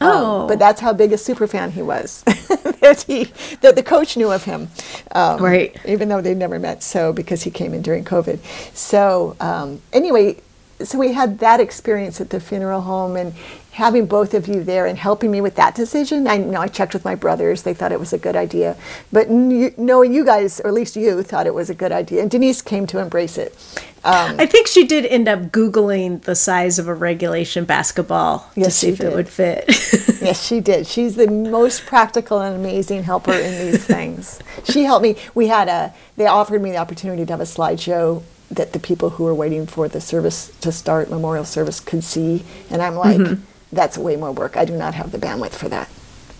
Um, 0.00 0.08
Oh. 0.10 0.48
but 0.48 0.58
that's 0.58 0.80
how 0.80 0.92
big 0.92 1.12
a 1.12 1.18
super 1.18 1.46
fan 1.46 1.72
he 1.72 1.82
was. 1.82 2.22
that 2.80 3.04
he, 3.06 3.24
that 3.60 3.76
the 3.76 3.82
coach 3.82 4.16
knew 4.16 4.32
of 4.32 4.44
him, 4.44 4.68
um, 5.12 5.40
Right. 5.40 5.76
Even 5.84 6.08
though 6.08 6.20
they'd 6.20 6.36
never 6.36 6.58
met, 6.58 6.82
so 6.82 7.12
because 7.12 7.42
he 7.42 7.50
came 7.50 7.72
in 7.74 7.82
during 7.82 8.04
COVID. 8.04 8.38
So 8.74 9.36
um, 9.40 9.80
anyway, 9.92 10.38
so 10.82 10.98
we 10.98 11.12
had 11.12 11.38
that 11.40 11.60
experience 11.60 12.20
at 12.20 12.30
the 12.30 12.40
funeral 12.40 12.80
home, 12.80 13.16
and 13.16 13.34
having 13.72 14.06
both 14.06 14.34
of 14.34 14.46
you 14.46 14.62
there 14.62 14.86
and 14.86 14.98
helping 14.98 15.30
me 15.30 15.40
with 15.40 15.54
that 15.56 15.74
decision, 15.74 16.26
I 16.26 16.34
you 16.34 16.44
know 16.44 16.60
I 16.60 16.68
checked 16.68 16.94
with 16.94 17.04
my 17.04 17.14
brothers; 17.14 17.62
they 17.62 17.74
thought 17.74 17.92
it 17.92 18.00
was 18.00 18.12
a 18.12 18.18
good 18.18 18.36
idea. 18.36 18.76
But 19.10 19.28
kn- 19.28 19.74
knowing 19.76 20.12
you 20.12 20.24
guys, 20.24 20.60
or 20.60 20.68
at 20.68 20.74
least 20.74 20.96
you, 20.96 21.22
thought 21.22 21.46
it 21.46 21.54
was 21.54 21.70
a 21.70 21.74
good 21.74 21.92
idea, 21.92 22.22
and 22.22 22.30
Denise 22.30 22.62
came 22.62 22.86
to 22.88 22.98
embrace 22.98 23.38
it. 23.38 23.56
Um, 24.04 24.40
I 24.40 24.46
think 24.46 24.66
she 24.66 24.84
did 24.84 25.06
end 25.06 25.28
up 25.28 25.40
Googling 25.52 26.22
the 26.22 26.34
size 26.34 26.80
of 26.80 26.88
a 26.88 26.94
regulation 26.94 27.64
basketball 27.64 28.50
to 28.54 28.68
see 28.70 28.88
if 28.88 28.98
did. 28.98 29.12
it 29.12 29.14
would 29.14 29.28
fit. 29.28 29.64
yes, 30.20 30.44
she 30.44 30.60
did. 30.60 30.88
She's 30.88 31.14
the 31.14 31.28
most 31.28 31.86
practical 31.86 32.40
and 32.40 32.56
amazing 32.56 33.04
helper 33.04 33.32
in 33.32 33.64
these 33.64 33.84
things. 33.86 34.40
She 34.64 34.82
helped 34.82 35.04
me. 35.04 35.16
We 35.34 35.46
had 35.46 35.68
a. 35.68 35.94
They 36.16 36.26
offered 36.26 36.60
me 36.62 36.72
the 36.72 36.78
opportunity 36.78 37.24
to 37.24 37.32
have 37.32 37.40
a 37.40 37.44
slideshow 37.44 38.22
that 38.50 38.72
the 38.72 38.78
people 38.78 39.10
who 39.10 39.24
were 39.24 39.34
waiting 39.34 39.66
for 39.66 39.88
the 39.88 40.00
service 40.00 40.52
to 40.60 40.70
start, 40.72 41.08
memorial 41.08 41.44
service, 41.44 41.80
could 41.80 42.04
see, 42.04 42.44
and 42.70 42.82
I'm 42.82 42.96
like, 42.96 43.38
that's 43.72 43.96
way 43.98 44.16
more 44.16 44.32
work. 44.32 44.56
I 44.56 44.64
do 44.64 44.76
not 44.76 44.94
have 44.94 45.12
the 45.12 45.18
bandwidth 45.18 45.52
for 45.54 45.68
that. 45.68 45.88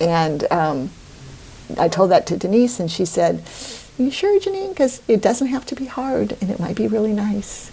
And 0.00 0.50
um, 0.52 0.90
I 1.78 1.88
told 1.88 2.10
that 2.10 2.26
to 2.28 2.36
Denise, 2.36 2.78
and 2.80 2.90
she 2.90 3.04
said, 3.04 3.42
"Are 3.98 4.02
you 4.02 4.10
sure, 4.10 4.38
Janine? 4.40 4.70
Because 4.70 5.00
it 5.08 5.22
doesn't 5.22 5.48
have 5.48 5.64
to 5.66 5.74
be 5.74 5.86
hard, 5.86 6.36
and 6.40 6.50
it 6.50 6.60
might 6.60 6.76
be 6.76 6.88
really 6.88 7.12
nice." 7.12 7.70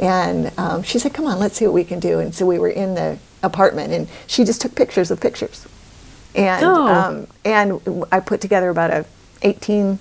And 0.00 0.50
um, 0.58 0.82
she 0.82 0.98
said, 0.98 1.14
"Come 1.14 1.26
on, 1.26 1.38
let's 1.38 1.56
see 1.56 1.66
what 1.66 1.74
we 1.74 1.84
can 1.84 2.00
do." 2.00 2.18
And 2.20 2.34
so 2.34 2.46
we 2.46 2.58
were 2.58 2.70
in 2.70 2.94
the 2.94 3.18
apartment, 3.42 3.92
and 3.92 4.08
she 4.26 4.44
just 4.44 4.60
took 4.60 4.74
pictures 4.74 5.10
of 5.10 5.20
pictures, 5.20 5.66
and 6.34 6.64
Oh. 6.64 6.86
um, 6.86 7.26
and 7.44 8.04
I 8.10 8.20
put 8.20 8.40
together 8.40 8.70
about 8.70 8.90
a 8.90 9.04
18 9.42 9.98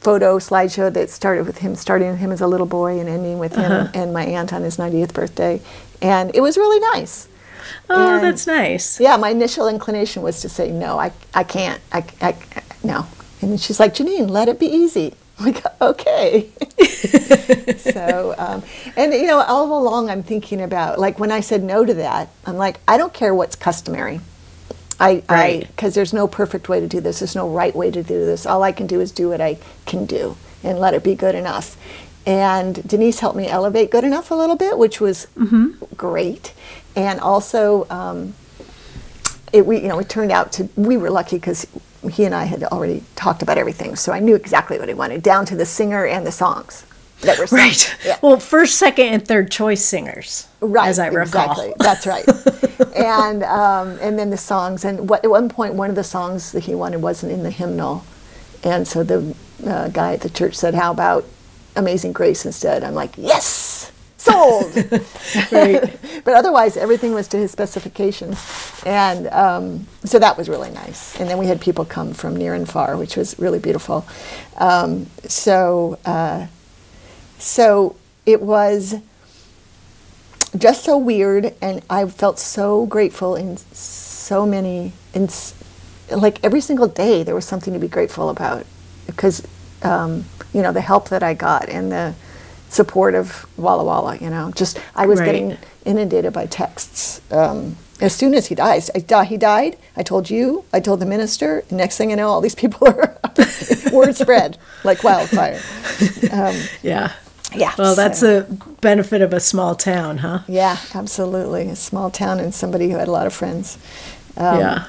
photo 0.00 0.38
slideshow 0.38 0.92
that 0.92 1.10
started 1.10 1.46
with 1.46 1.58
him 1.58 1.74
starting 1.76 2.08
with 2.10 2.18
him 2.18 2.32
as 2.32 2.40
a 2.40 2.46
little 2.46 2.66
boy 2.66 2.98
and 2.98 3.08
ending 3.08 3.38
with 3.38 3.54
him 3.54 3.90
and 3.92 4.12
my 4.14 4.24
aunt 4.24 4.50
on 4.52 4.62
his 4.62 4.78
90th 4.78 5.12
birthday, 5.12 5.60
and 6.00 6.34
it 6.34 6.40
was 6.40 6.56
really 6.56 6.80
nice. 6.98 7.28
Oh, 7.88 8.14
And- 8.16 8.24
that's 8.24 8.46
nice. 8.46 9.00
yeah, 9.00 9.16
my 9.16 9.30
initial 9.30 9.68
inclination 9.68 10.22
was 10.22 10.40
to 10.42 10.48
say 10.48 10.70
no. 10.70 10.98
I, 10.98 11.12
I 11.34 11.44
can't. 11.44 11.80
I, 11.92 12.04
I, 12.20 12.36
no. 12.82 13.06
And 13.42 13.60
she's 13.60 13.80
like, 13.80 13.94
Janine, 13.94 14.28
let 14.30 14.48
it 14.48 14.58
be 14.60 14.66
easy. 14.66 15.14
I'm 15.38 15.46
like, 15.46 15.64
okay. 15.80 16.50
so, 17.78 18.34
um, 18.38 18.62
and 18.96 19.12
you 19.14 19.26
know, 19.26 19.40
all 19.40 19.78
along 19.78 20.10
I'm 20.10 20.22
thinking 20.22 20.60
about 20.60 20.98
like 20.98 21.18
when 21.18 21.32
I 21.32 21.40
said 21.40 21.62
no 21.62 21.84
to 21.84 21.94
that, 21.94 22.28
I'm 22.46 22.56
like, 22.56 22.78
I 22.86 22.96
don't 22.98 23.12
care 23.14 23.34
what's 23.34 23.56
customary. 23.56 24.20
I, 24.98 25.22
I, 25.30 25.34
Right. 25.34 25.66
because 25.68 25.94
there's 25.94 26.12
no 26.12 26.28
perfect 26.28 26.68
way 26.68 26.78
to 26.80 26.86
do 26.86 27.00
this. 27.00 27.20
There's 27.20 27.34
no 27.34 27.48
right 27.48 27.74
way 27.74 27.90
to 27.90 28.02
do 28.02 28.26
this. 28.26 28.44
All 28.44 28.62
I 28.62 28.72
can 28.72 28.86
do 28.86 29.00
is 29.00 29.10
do 29.12 29.30
what 29.30 29.40
I 29.40 29.58
can 29.86 30.04
do 30.04 30.36
and 30.62 30.78
let 30.78 30.92
it 30.92 31.02
be 31.02 31.14
good 31.14 31.34
enough. 31.34 31.78
And 32.26 32.86
Denise 32.86 33.20
helped 33.20 33.36
me 33.38 33.48
elevate 33.48 33.90
good 33.90 34.04
enough 34.04 34.30
a 34.30 34.34
little 34.34 34.56
bit, 34.56 34.76
which 34.76 35.00
was 35.00 35.26
great. 35.96 36.52
And 36.96 37.20
also, 37.20 37.86
um, 37.90 38.34
it 39.52 39.66
we 39.66 39.78
you 39.80 39.88
know 39.88 39.98
it 39.98 40.08
turned 40.08 40.32
out 40.32 40.52
to 40.52 40.68
we 40.76 40.96
were 40.96 41.10
lucky 41.10 41.36
because 41.36 41.66
he 42.10 42.24
and 42.24 42.34
I 42.34 42.44
had 42.44 42.64
already 42.64 43.02
talked 43.14 43.42
about 43.42 43.58
everything, 43.58 43.94
so 43.96 44.12
I 44.12 44.20
knew 44.20 44.34
exactly 44.34 44.78
what 44.78 44.88
he 44.88 44.94
wanted, 44.94 45.22
down 45.22 45.44
to 45.46 45.56
the 45.56 45.66
singer 45.66 46.06
and 46.06 46.26
the 46.26 46.32
songs 46.32 46.84
that 47.20 47.38
were 47.38 47.46
sung. 47.46 47.58
Right. 47.58 47.96
Yeah. 48.04 48.18
Well, 48.22 48.40
first, 48.40 48.78
second, 48.78 49.06
and 49.06 49.26
third 49.28 49.50
choice 49.50 49.84
singers, 49.84 50.48
Right, 50.60 50.88
as 50.88 50.98
I 50.98 51.08
recall. 51.08 51.22
exactly. 51.22 51.74
That's 51.78 52.06
right. 52.06 52.26
and 52.96 53.42
um, 53.44 53.98
and 54.00 54.18
then 54.18 54.30
the 54.30 54.38
songs, 54.38 54.84
and 54.84 55.08
what, 55.10 55.22
at 55.24 55.30
one 55.30 55.48
point, 55.50 55.74
one 55.74 55.90
of 55.90 55.96
the 55.96 56.04
songs 56.04 56.52
that 56.52 56.64
he 56.64 56.74
wanted 56.74 57.02
wasn't 57.02 57.32
in 57.32 57.42
the 57.42 57.50
hymnal, 57.50 58.04
and 58.64 58.88
so 58.88 59.02
the 59.04 59.34
uh, 59.66 59.88
guy 59.88 60.14
at 60.14 60.22
the 60.22 60.30
church 60.30 60.54
said, 60.54 60.74
"How 60.74 60.90
about 60.90 61.24
Amazing 61.76 62.12
Grace 62.12 62.46
instead?" 62.46 62.82
I'm 62.82 62.94
like, 62.94 63.12
"Yes, 63.18 63.44
sold." 64.20 64.72
Right. 65.52 65.98
but 66.24 66.34
otherwise, 66.34 66.76
everything 66.76 67.12
was 67.12 67.28
to 67.28 67.36
his 67.36 67.50
specifications, 67.50 68.38
and 68.84 69.28
um, 69.28 69.86
so 70.04 70.18
that 70.18 70.36
was 70.36 70.48
really 70.48 70.70
nice. 70.70 71.18
And 71.20 71.28
then 71.28 71.38
we 71.38 71.46
had 71.46 71.60
people 71.60 71.84
come 71.84 72.12
from 72.12 72.36
near 72.36 72.54
and 72.54 72.68
far, 72.68 72.96
which 72.96 73.16
was 73.16 73.38
really 73.38 73.58
beautiful. 73.58 74.06
Um, 74.56 75.06
so. 75.28 75.98
Uh, 76.04 76.46
so 77.40 77.96
it 78.26 78.42
was 78.42 78.96
just 80.56 80.84
so 80.84 80.98
weird, 80.98 81.54
and 81.62 81.82
I 81.88 82.04
felt 82.06 82.38
so 82.38 82.86
grateful 82.86 83.34
in 83.34 83.56
so 83.56 84.46
many, 84.46 84.92
in 85.14 85.28
like 86.10 86.42
every 86.44 86.60
single 86.60 86.88
day, 86.88 87.22
there 87.22 87.34
was 87.34 87.44
something 87.46 87.72
to 87.72 87.78
be 87.78 87.88
grateful 87.88 88.28
about 88.28 88.66
because, 89.06 89.46
um, 89.82 90.24
you 90.52 90.60
know, 90.62 90.72
the 90.72 90.80
help 90.80 91.08
that 91.08 91.22
I 91.22 91.34
got 91.34 91.68
and 91.68 91.90
the 91.90 92.14
support 92.70 93.14
of 93.14 93.46
Walla 93.58 93.84
Walla, 93.84 94.16
you 94.16 94.30
know, 94.30 94.50
just 94.54 94.78
I 94.96 95.04
was 95.06 95.18
Right. 95.20 95.26
getting 95.26 95.58
inundated 95.84 96.32
by 96.32 96.46
texts. 96.46 97.20
Um, 97.30 97.76
as 98.00 98.14
soon 98.14 98.32
as 98.32 98.46
he 98.46 98.54
dies, 98.54 98.90
I, 98.94 99.24
he 99.24 99.36
died. 99.36 99.76
I 99.96 100.02
told 100.02 100.30
you. 100.30 100.64
I 100.72 100.80
told 100.80 101.00
the 101.00 101.06
minister. 101.06 101.64
Next 101.70 101.98
thing 101.98 102.12
I 102.12 102.14
know, 102.14 102.28
all 102.28 102.40
these 102.40 102.54
people 102.54 102.88
are 102.92 103.18
word 103.92 104.16
spread 104.16 104.56
like 104.84 105.04
wildfire. 105.04 105.60
Um, 106.32 106.56
Yeah. 106.82 107.12
yeah. 107.54 107.72
Well, 107.76 107.94
that's 107.94 108.20
so- 108.20 108.40
the 108.40 108.54
benefit 108.80 109.20
of 109.20 109.32
a 109.34 109.40
small 109.40 109.74
town, 109.74 110.18
huh? 110.18 110.38
Yeah, 110.48 110.78
absolutely. 110.94 111.68
A 111.68 111.76
small 111.76 112.10
town 112.10 112.40
and 112.40 112.54
somebody 112.54 112.90
who 112.90 112.96
had 112.96 113.08
a 113.08 113.12
lot 113.12 113.26
of 113.26 113.34
friends. 113.34 113.76
Um, 114.36 114.58
Yeah. 114.60 114.84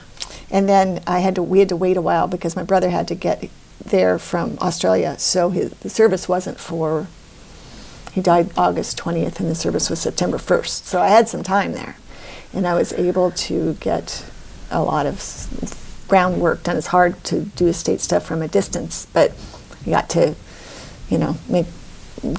And 0.50 0.70
then 0.70 1.02
I 1.08 1.20
had 1.20 1.36
to 1.36 1.44
we 1.44 1.60
had 1.60 1.70
to 1.70 1.76
wait 1.78 1.98
a 1.98 2.02
while 2.02 2.28
because 2.28 2.56
my 2.56 2.64
brother 2.64 2.90
had 2.92 3.08
to 3.08 3.16
get 3.16 3.50
there 3.84 4.20
from 4.20 4.58
Australia, 4.62 5.16
so 5.18 5.50
his 5.50 5.72
the 5.82 5.90
service 5.90 6.30
wasn't 6.30 6.60
for. 6.60 7.08
He 8.12 8.22
died 8.22 8.52
August 8.58 8.98
twentieth, 8.98 9.40
and 9.40 9.50
the 9.50 9.56
service 9.56 9.90
was 9.90 10.00
September 10.00 10.38
first. 10.38 10.86
So 10.86 11.02
I 11.02 11.08
had 11.08 11.30
some 11.30 11.44
time 11.44 11.72
there, 11.74 11.98
and 12.54 12.68
I 12.68 12.74
was 12.74 12.94
able 12.94 13.32
to 13.32 13.74
get 13.76 14.26
a 14.70 14.82
lot 14.84 15.06
of 15.06 16.06
groundwork 16.08 16.64
done. 16.64 16.78
It's 16.78 16.88
hard 16.88 17.24
to 17.26 17.42
do 17.42 17.68
estate 17.68 18.02
stuff 18.02 18.26
from 18.26 18.42
a 18.42 18.48
distance, 18.48 19.08
but 19.14 19.32
I 19.86 19.90
got 19.90 20.10
to, 20.12 20.36
you 21.10 21.18
know, 21.18 21.38
make 21.48 21.68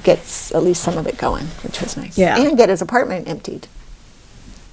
get 0.03 0.19
at 0.53 0.63
least 0.63 0.83
some 0.83 0.97
of 0.97 1.07
it 1.07 1.17
going, 1.17 1.45
which 1.63 1.81
was 1.81 1.97
nice. 1.97 2.17
Yeah. 2.17 2.37
and 2.37 2.57
get 2.57 2.69
his 2.69 2.81
apartment 2.81 3.27
emptied. 3.27 3.67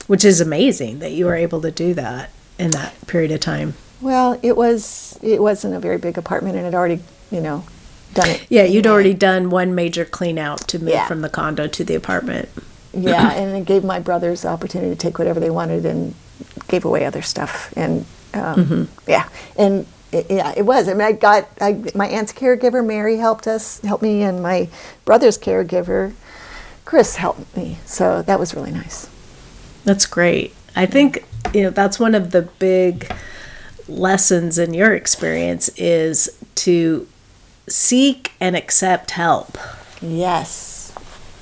Which 0.06 0.24
is 0.24 0.40
amazing 0.40 0.98
that 0.98 1.12
you 1.12 1.24
were 1.24 1.34
able 1.34 1.60
to 1.62 1.70
do 1.70 1.94
that 1.94 2.30
in 2.58 2.72
that 2.72 2.94
period 3.06 3.30
of 3.32 3.40
time. 3.40 3.74
Well, 4.00 4.38
it 4.42 4.56
was 4.56 5.18
it 5.22 5.40
wasn't 5.40 5.74
a 5.74 5.80
very 5.80 5.98
big 5.98 6.18
apartment, 6.18 6.56
and 6.56 6.66
it 6.66 6.74
already 6.74 7.00
you 7.30 7.40
know 7.40 7.64
done 8.14 8.28
it. 8.30 8.46
Yeah, 8.48 8.64
you'd 8.64 8.86
already 8.86 9.14
done 9.14 9.50
one 9.50 9.74
major 9.74 10.04
clean 10.04 10.38
out 10.38 10.66
to 10.68 10.78
move 10.78 10.88
Yeah. 10.90 11.06
from 11.06 11.20
the 11.20 11.28
condo 11.28 11.66
to 11.66 11.84
the 11.84 11.94
apartment. 11.94 12.48
Yeah, 12.92 13.30
and 13.34 13.56
it 13.56 13.64
gave 13.64 13.84
my 13.84 14.00
brothers 14.00 14.42
the 14.42 14.48
opportunity 14.48 14.90
to 14.90 14.96
take 14.96 15.18
whatever 15.18 15.40
they 15.40 15.50
wanted, 15.50 15.86
and 15.86 16.14
gave 16.68 16.84
away 16.84 17.04
other 17.04 17.22
stuff. 17.22 17.72
And 17.76 18.04
um, 18.34 18.88
yeah, 19.06 19.28
and 19.56 19.86
it, 20.12 20.26
yeah, 20.30 20.52
it 20.56 20.62
was. 20.62 20.88
I 20.88 20.92
mean, 20.92 21.02
I 21.02 21.12
got 21.12 21.48
I, 21.60 21.82
my 21.94 22.08
aunt's 22.08 22.32
caregiver 22.32 22.84
Mary 22.84 23.16
helped 23.16 23.46
us, 23.46 23.80
helped 23.80 24.02
me, 24.02 24.22
and 24.22 24.42
my 24.42 24.68
brother's 25.04 25.38
caregiver 25.38 26.14
Chris 26.84 27.16
helped 27.16 27.56
me. 27.56 27.78
So 27.84 28.22
that 28.22 28.40
was 28.40 28.54
really 28.54 28.72
nice. 28.72 29.08
That's 29.84 30.06
great. 30.06 30.54
I 30.74 30.86
think 30.86 31.24
you 31.54 31.62
know 31.62 31.70
that's 31.70 32.00
one 32.00 32.14
of 32.14 32.32
the 32.32 32.42
big 32.42 33.12
lessons 33.88 34.58
in 34.58 34.74
your 34.74 34.94
experience 34.94 35.68
is 35.76 36.28
to 36.56 37.06
seek 37.66 38.32
and 38.40 38.56
accept 38.56 39.12
help. 39.12 39.56
Yes, 40.02 40.92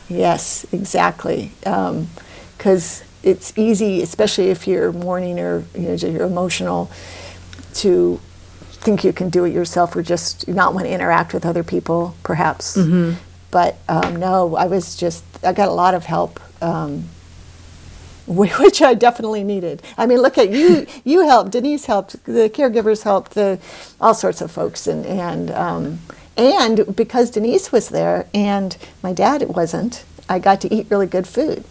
yes, 0.09 0.67
exactly. 0.73 1.53
Because 1.61 3.03
it's 3.23 3.57
easy, 3.59 4.03
especially 4.03 4.49
if 4.51 4.67
you're 4.67 4.93
mourning 4.93 5.39
or 5.41 5.65
you 5.75 5.81
know, 5.89 5.95
you're 5.95 6.27
emotional, 6.27 6.91
to 7.75 8.21
think 8.81 9.03
you 9.05 9.13
can 9.13 9.29
do 9.29 9.45
it 9.45 9.53
yourself 9.53 9.95
or 9.97 10.03
just 10.03 10.47
not 10.49 10.73
want 10.75 10.87
to 10.87 10.93
interact 10.93 11.35
with 11.35 11.45
other 11.45 11.63
people, 11.65 12.15
perhaps. 12.23 12.77
But 13.51 13.77
um, 13.89 14.17
no, 14.17 14.57
I 14.57 14.67
was 14.67 14.97
just 14.97 15.25
I 15.43 15.53
got 15.53 15.69
a 15.69 15.73
lot 15.73 15.95
of 15.95 16.05
help. 16.05 16.41
Um, 16.63 17.09
which 18.29 18.83
I 18.83 18.95
definitely 18.95 19.43
needed. 19.45 19.83
I 19.97 20.07
mean, 20.07 20.21
look 20.21 20.39
at 20.39 20.51
you. 20.51 20.87
You 21.05 21.27
helped. 21.27 21.53
Denise 21.53 21.87
helped. 21.87 22.23
The 22.25 22.51
caregivers 22.51 23.03
helped. 23.05 23.33
The 23.33 23.59
all 24.01 24.15
sorts 24.15 24.41
of 24.43 24.51
folks, 24.51 24.87
and 24.87 25.07
and 25.07 25.51
um, 25.53 26.01
and 26.37 26.95
because 26.95 27.31
Denise 27.31 27.73
was 27.73 27.89
there 27.89 28.27
and 28.35 28.77
my 29.03 29.13
dad 29.13 29.49
wasn't, 29.49 30.05
I 30.29 30.39
got 30.39 30.61
to 30.63 30.75
eat 30.75 30.87
really 30.91 31.07
good 31.07 31.27
food. 31.27 31.65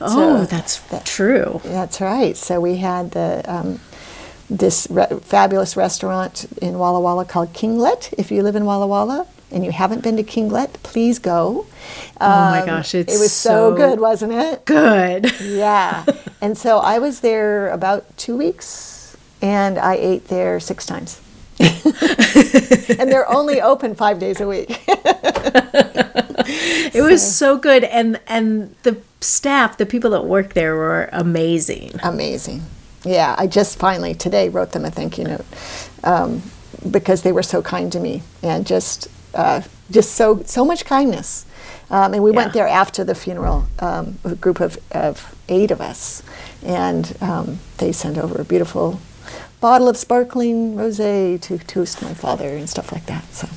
Oh, 0.00 0.40
So 0.40 0.46
that's 0.46 0.82
true. 1.04 1.60
That's 1.64 2.00
right. 2.00 2.36
So 2.36 2.60
we 2.60 2.76
had 2.76 3.10
the 3.12 3.42
um, 3.46 3.80
this 4.48 4.86
re- 4.90 5.06
fabulous 5.22 5.76
restaurant 5.76 6.46
in 6.62 6.78
Walla 6.78 7.00
Walla 7.00 7.24
called 7.24 7.52
Kinglet. 7.52 8.12
If 8.18 8.30
you 8.30 8.42
live 8.42 8.56
in 8.56 8.64
Walla 8.64 8.86
Walla 8.86 9.26
and 9.50 9.64
you 9.64 9.72
haven't 9.72 10.02
been 10.02 10.16
to 10.16 10.22
Kinglet, 10.22 10.72
please 10.82 11.18
go. 11.18 11.66
Oh 12.20 12.26
my 12.26 12.60
Um, 12.60 12.66
gosh, 12.66 12.94
it's 12.94 13.14
it 13.14 13.18
was 13.18 13.32
so 13.32 13.70
so 13.70 13.76
good, 13.76 14.00
wasn't 14.00 14.32
it? 14.32 14.64
Good. 14.64 15.32
Yeah. 15.40 16.04
and 16.40 16.56
so 16.56 16.78
I 16.78 16.98
was 16.98 17.20
there 17.20 17.68
about 17.70 18.16
two 18.16 18.36
weeks 18.36 19.16
and 19.42 19.78
I 19.78 19.94
ate 19.94 20.28
there 20.28 20.60
six 20.60 20.86
times. 20.86 21.20
and 21.60 23.10
they're 23.10 23.28
only 23.30 23.60
open 23.60 23.94
five 23.94 24.18
days 24.18 24.40
a 24.40 24.46
week. 24.48 24.80
It 26.92 27.02
was 27.02 27.22
so 27.36 27.56
good 27.56 27.84
and 27.84 28.18
and 28.26 28.74
the 28.82 28.96
staff, 29.20 29.76
the 29.76 29.86
people 29.86 30.10
that 30.10 30.24
work 30.24 30.54
there 30.54 30.74
were 30.74 31.08
amazing. 31.12 31.92
amazing. 32.02 32.62
Yeah, 33.04 33.36
I 33.38 33.46
just 33.46 33.78
finally 33.78 34.14
today 34.14 34.48
wrote 34.48 34.72
them 34.72 34.84
a 34.84 34.90
thank 34.90 35.16
you 35.16 35.24
note 35.24 35.44
um, 36.02 36.42
because 36.90 37.22
they 37.22 37.30
were 37.32 37.44
so 37.44 37.62
kind 37.62 37.92
to 37.92 38.00
me 38.00 38.22
and 38.42 38.66
just 38.66 39.08
uh, 39.34 39.62
just 39.90 40.12
so 40.12 40.42
so 40.44 40.64
much 40.64 40.84
kindness. 40.84 41.46
Um, 41.90 42.14
and 42.14 42.22
we 42.22 42.30
went 42.30 42.52
there 42.52 42.68
after 42.68 43.02
the 43.02 43.16
funeral, 43.16 43.66
um, 43.80 44.20
a 44.22 44.36
group 44.36 44.60
of, 44.60 44.78
of 44.92 45.34
eight 45.48 45.72
of 45.72 45.80
us, 45.80 46.22
and 46.62 47.16
um, 47.20 47.58
they 47.78 47.90
sent 47.90 48.16
over 48.16 48.40
a 48.40 48.44
beautiful 48.44 49.00
bottle 49.60 49.88
of 49.88 49.96
sparkling 49.96 50.76
rosé 50.76 51.40
to 51.40 51.58
toast 51.58 52.00
my 52.00 52.14
father 52.14 52.48
and 52.48 52.70
stuff 52.70 52.92
like 52.92 53.06
that. 53.06 53.24
So. 53.34 53.48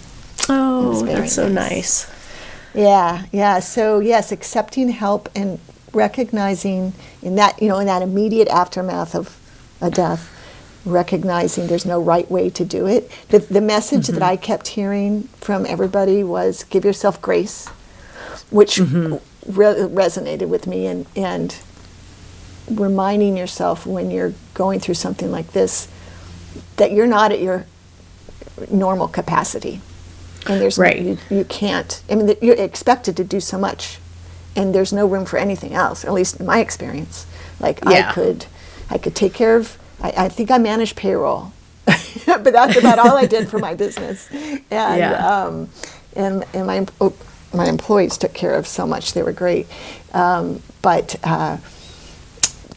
Oh, 0.50 1.04
that's 1.04 1.34
so 1.34 1.48
nice. 1.48 2.08
nice. 2.08 2.74
Yeah, 2.74 3.26
yeah. 3.32 3.60
So 3.60 4.00
yes, 4.00 4.32
accepting 4.32 4.90
help 4.90 5.30
and 5.36 5.60
recognizing 5.94 6.94
in 7.22 7.36
that 7.36 7.62
you 7.62 7.68
know 7.68 7.80
in 7.80 7.88
that 7.88 8.02
immediate 8.02 8.48
aftermath 8.48 9.16
of 9.16 9.38
a 9.80 9.92
death, 9.92 10.30
recognizing 10.86 11.68
there's 11.68 11.86
no 11.86 12.02
right 12.02 12.30
way 12.30 12.50
to 12.50 12.66
do 12.66 12.86
it. 12.88 13.10
The 13.30 13.40
the 13.40 13.62
message 13.62 14.08
that 14.08 14.16
mm-hmm. 14.16 14.24
I 14.24 14.38
kept 14.38 14.70
hearing 14.70 15.24
from 15.40 15.66
everybody 15.66 16.24
was 16.24 16.64
give 16.66 16.84
yourself 16.84 17.22
grace, 17.22 17.68
which 18.50 18.76
mm-hmm. 18.76 19.14
re- 19.52 19.76
resonated 19.76 20.48
with 20.48 20.68
me 20.68 20.86
and 20.86 21.06
and 21.16 21.58
reminding 22.70 23.38
yourself 23.38 23.86
when 23.86 24.10
you're 24.10 24.34
going 24.54 24.80
through 24.80 24.94
something 24.94 25.32
like 25.32 25.52
this 25.52 25.88
that 26.78 26.92
you're 26.92 27.08
not 27.08 27.32
at 27.32 27.42
your 27.42 27.66
normal 28.70 29.08
capacity. 29.08 29.82
And 30.48 30.60
there's 30.60 30.78
no- 30.78 30.90
you, 30.90 31.18
you 31.30 31.46
can't 31.46 32.04
i 32.10 32.16
mean 32.16 32.36
you're 32.42 32.56
expected 32.56 33.16
to 33.16 33.24
do 33.24 33.40
so 33.40 33.58
much 33.58 34.00
and 34.58 34.76
there's 34.76 34.92
no 34.92 35.08
room 35.08 35.26
for 35.26 35.38
anything 35.38 35.74
else 35.74 36.04
at 36.04 36.12
least 36.12 36.42
in 36.42 36.46
my 36.46 36.60
experience. 36.60 37.26
Like 37.62 37.80
Yeah. 37.88 38.10
i 38.10 38.14
could 38.14 38.46
i 38.90 38.98
could 38.98 39.16
take 39.16 39.34
care 39.34 39.56
of 39.56 39.78
i, 40.04 40.26
I 40.26 40.30
think 40.30 40.52
i 40.52 40.58
managed 40.58 40.96
payroll 40.96 41.52
but 42.26 42.44
that's 42.54 42.78
about 42.78 43.00
all 43.00 43.18
i 43.18 43.26
did 43.26 43.50
for 43.50 43.60
my 43.60 43.74
business. 43.76 44.30
And 44.72 45.00
Yeah. 45.00 45.44
um, 45.44 45.70
and, 46.16 46.46
and 46.54 46.68
my, 46.68 46.86
oh, 47.02 47.14
my 47.54 47.66
employees 47.68 48.18
took 48.18 48.34
care 48.34 48.54
of 48.56 48.66
so 48.68 48.86
much. 48.88 49.14
They 49.14 49.24
were 49.24 49.34
great. 49.34 49.68
Um, 50.14 50.62
but 50.82 51.16
uh, 51.24 51.58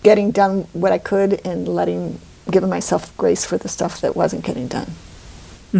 getting 0.02 0.30
done 0.32 0.66
what 0.72 0.90
i 0.92 0.98
could 0.98 1.40
and 1.46 1.68
letting 1.68 2.18
giving 2.50 2.68
myself 2.70 3.16
grace 3.16 3.44
for 3.44 3.58
the 3.58 3.68
stuff 3.68 4.00
that 4.00 4.14
wasn't 4.16 4.44
getting 4.44 4.68
done. 4.68 4.90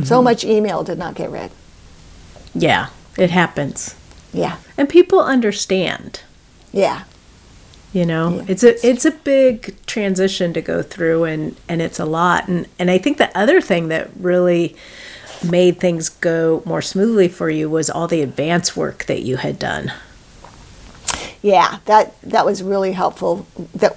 So 0.04 0.20
much 0.22 0.44
email 0.44 0.84
did 0.84 0.98
not 0.98 1.14
get 1.14 1.30
read. 1.30 1.50
Yeah, 2.54 2.88
it 3.16 3.30
happens. 3.30 3.94
yeah. 4.32 4.56
And 4.78 4.88
people 4.88 5.20
understand. 5.20 6.20
yeah 6.72 7.04
You 7.96 8.04
know, 8.04 8.26
Yeah. 8.36 8.44
it's 8.48 8.62
a 8.62 8.86
it's 8.86 9.06
a 9.06 9.10
big 9.10 9.74
transition 9.86 10.52
to 10.52 10.60
go 10.60 10.82
through 10.82 11.24
and 11.24 11.56
and 11.66 11.80
it's 11.80 11.98
a 11.98 12.04
lot. 12.04 12.46
And 12.46 12.66
and 12.78 12.90
I 12.90 12.98
think 12.98 13.16
the 13.16 13.30
other 13.42 13.62
thing 13.62 13.88
that 13.88 14.10
really 14.20 14.76
made 15.42 15.80
things 15.80 16.10
go 16.10 16.62
more 16.66 16.82
smoothly 16.82 17.28
for 17.28 17.48
you 17.48 17.70
was 17.70 17.88
all 17.88 18.06
the 18.06 18.20
advance 18.20 18.76
work 18.76 19.06
that 19.06 19.22
you 19.22 19.36
had 19.38 19.58
done. 19.58 19.92
yeah 21.42 21.78
that 21.84 22.06
that 22.22 22.44
was 22.44 22.62
really 22.62 22.92
helpful 22.92 23.46
that 23.74 23.92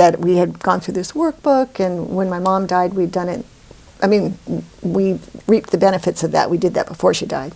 that 0.00 0.18
we 0.20 0.36
had 0.36 0.58
gone 0.60 0.80
through 0.80 0.94
this 0.94 1.12
workbook 1.12 1.78
and 1.84 1.94
when 2.16 2.28
my 2.28 2.38
mom 2.38 2.66
died 2.66 2.92
we'd 2.94 3.12
done 3.12 3.28
it 3.28 3.44
i 4.00 4.06
mean 4.06 4.38
we 4.82 5.18
reaped 5.46 5.70
the 5.70 5.78
benefits 5.78 6.22
of 6.22 6.30
that. 6.32 6.50
We 6.50 6.58
did 6.58 6.74
that 6.74 6.86
before 6.88 7.14
she 7.14 7.26
died. 7.26 7.52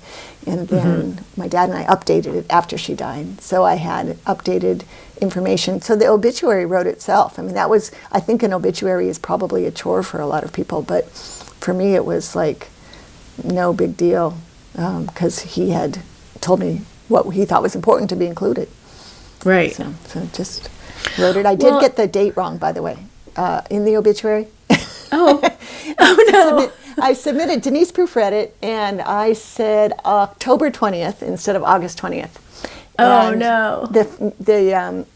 And 0.47 0.69
then 0.69 1.25
my 1.37 1.47
dad 1.49 1.69
and 1.69 1.79
i 1.79 1.85
updated 1.85 2.35
it 2.35 2.47
after 2.51 2.77
she 2.79 2.95
died. 2.95 3.41
So 3.41 3.65
i 3.65 3.75
had 3.77 4.17
updated 4.25 4.83
information. 5.21 5.81
So 5.81 5.95
the 5.95 6.09
obituary 6.09 6.67
wrote 6.67 6.87
itself. 6.87 7.39
I 7.39 7.43
mean 7.43 7.55
that 7.55 7.71
was 7.71 7.91
i 8.11 8.21
think 8.21 8.43
an 8.43 8.53
obituary 8.53 9.09
is 9.09 9.19
probably 9.19 9.67
a 9.67 9.71
chore 9.71 10.03
for 10.03 10.21
a 10.21 10.27
lot 10.27 10.43
of 10.45 10.53
people 10.53 10.83
but 10.83 11.09
for 11.65 11.73
me 11.75 11.95
it 11.95 12.05
was 12.05 12.35
like 12.35 12.69
no 13.45 13.73
big 13.73 13.97
deal 13.97 14.37
because 15.07 15.41
he 15.41 15.71
had 15.71 16.03
told 16.41 16.61
me 16.61 16.83
what 17.09 17.31
he 17.31 17.45
thought 17.45 17.63
was 17.63 17.75
important 17.75 18.11
to 18.11 18.17
be 18.17 18.27
included. 18.27 18.69
Right. 19.45 19.73
so, 19.75 19.93
so 20.07 20.27
just 20.33 20.71
wrote 21.19 21.37
it. 21.37 21.47
I 21.47 21.55
did 21.55 21.71
Well- 21.73 21.81
get 21.81 21.97
the 21.97 22.07
date 22.07 22.37
wrong, 22.37 22.59
by 22.59 22.73
the 22.73 22.83
way, 22.83 22.97
uh, 23.37 23.63
in 23.71 23.85
the 23.85 23.97
obituary. 23.97 24.49
Oh. 25.13 25.41
oh 25.99 26.25
no. 26.31 26.49
Submit- 26.49 26.73
I 26.99 27.13
submitted 27.15 27.63
Denise 27.63 27.91
proofread 27.91 28.33
it, 28.33 28.57
and 28.63 29.01
I 29.01 29.33
said 29.33 29.93
October 30.05 30.71
twentieth 30.71 31.23
instead 31.23 31.57
of 31.57 31.63
August 31.63 31.99
twentieth. 31.99 32.39
Oh, 32.99 33.35
no. 33.35 33.89
The 33.91 34.35
the 34.39 34.75
um, 34.75 35.07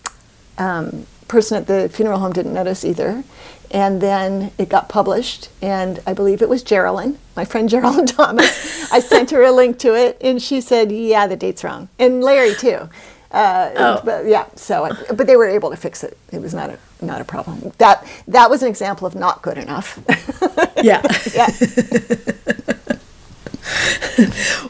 um, 0.59 1.07
person 1.29 1.59
at 1.59 1.67
the 1.67 1.89
funeral 1.89 2.19
home 2.19 2.33
didn't 2.33 2.55
notice 2.55 2.85
either, 2.85 3.25
and 3.71 4.01
then 4.01 4.53
it 4.59 4.69
got 4.69 4.89
published, 4.89 5.51
and 5.61 6.01
I 6.07 6.15
believe 6.15 6.41
it 6.41 6.49
was 6.49 6.63
Geraldine, 6.63 7.19
my 7.37 7.45
friend 7.45 7.69
Geraldine 7.69 8.07
Thomas. 8.19 8.91
I 8.91 9.01
sent 9.01 9.31
her 9.31 9.43
a 9.43 9.53
link 9.53 9.79
to 9.81 9.95
it, 9.95 10.17
and 10.21 10.41
she 10.41 10.61
said, 10.61 10.91
"Yeah, 10.91 11.27
the 11.27 11.37
date's 11.37 11.63
wrong," 11.63 11.89
and 11.99 12.23
Larry 12.23 12.55
too. 12.55 12.89
Uh, 13.37 13.70
Oh. 13.77 14.01
but 14.05 14.25
yeah, 14.27 14.46
so 14.55 14.88
but 15.18 15.27
they 15.27 15.37
were 15.37 15.49
able 15.49 15.70
to 15.70 15.77
fix 15.77 16.03
it. 16.03 16.16
It 16.33 16.40
was 16.40 16.55
not 16.55 16.70
a 16.70 16.79
not 17.01 17.20
a 17.20 17.25
problem. 17.25 17.72
That 17.79 18.07
that 18.29 18.49
was 18.51 18.62
an 18.62 18.68
example 18.68 19.07
of 19.07 19.14
not 19.14 19.42
good 19.42 19.59
enough. 19.59 19.99
Yeah. 20.83 21.03
yeah. 21.35 21.49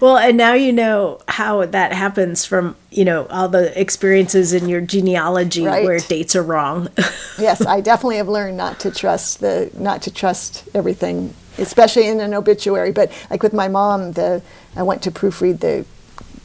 Well, 0.00 0.16
and 0.18 0.36
now 0.36 0.54
you 0.54 0.72
know 0.72 1.20
how 1.28 1.64
that 1.66 1.92
happens 1.92 2.44
from, 2.44 2.76
you 2.90 3.04
know, 3.04 3.26
all 3.26 3.48
the 3.48 3.78
experiences 3.80 4.52
in 4.52 4.68
your 4.68 4.80
genealogy 4.80 5.64
Right. 5.64 5.84
where 5.84 5.98
dates 6.00 6.34
are 6.36 6.42
wrong. 6.42 6.88
yes, 7.38 7.64
I 7.64 7.80
definitely 7.80 8.16
have 8.16 8.28
learned 8.28 8.56
not 8.56 8.80
to 8.80 8.90
trust 8.90 9.40
the 9.40 9.70
not 9.78 10.02
to 10.02 10.10
trust 10.10 10.68
everything, 10.74 11.34
especially 11.58 12.08
in 12.08 12.20
an 12.20 12.34
obituary. 12.34 12.92
But 12.92 13.10
like 13.30 13.42
with 13.42 13.52
my 13.52 13.68
mom, 13.68 14.12
the 14.12 14.42
I 14.74 14.82
went 14.82 15.02
to 15.02 15.10
proofread 15.10 15.60
the 15.60 15.84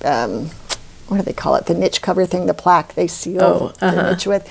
um, 0.07 0.49
what 1.11 1.17
do 1.17 1.23
they 1.23 1.33
call 1.33 1.55
it? 1.55 1.65
The 1.65 1.73
niche 1.73 2.01
cover 2.01 2.25
thing, 2.25 2.45
the 2.45 2.53
plaque 2.53 2.93
they 2.95 3.07
seal 3.07 3.41
Oh, 3.43 3.67
the 3.79 3.85
uh-huh. 3.85 4.11
niche 4.11 4.25
with, 4.27 4.47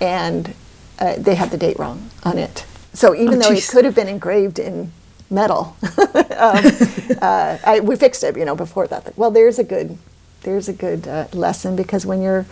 and 0.00 0.54
uh, 0.98 1.16
they 1.18 1.34
had 1.34 1.50
the 1.50 1.58
date 1.58 1.78
wrong 1.78 2.08
on 2.24 2.38
it. 2.38 2.64
So 2.94 3.14
even 3.14 3.34
Oh, 3.34 3.48
though 3.50 3.52
it 3.52 3.68
could 3.68 3.84
have 3.84 3.94
been 3.94 4.08
engraved 4.08 4.58
in 4.58 4.90
metal, 5.30 5.76
um, 5.82 6.64
uh, 7.20 7.58
I, 7.64 7.80
we 7.82 7.94
fixed 7.96 8.24
it. 8.24 8.36
You 8.36 8.44
know, 8.46 8.56
before 8.56 8.86
that. 8.88 9.16
Well, 9.18 9.30
there's 9.30 9.58
a 9.58 9.64
good 9.64 9.98
there's 10.42 10.68
a 10.68 10.72
good 10.72 11.06
uh, 11.06 11.26
lesson 11.34 11.76
because 11.76 12.06
when 12.06 12.22
you're 12.22 12.46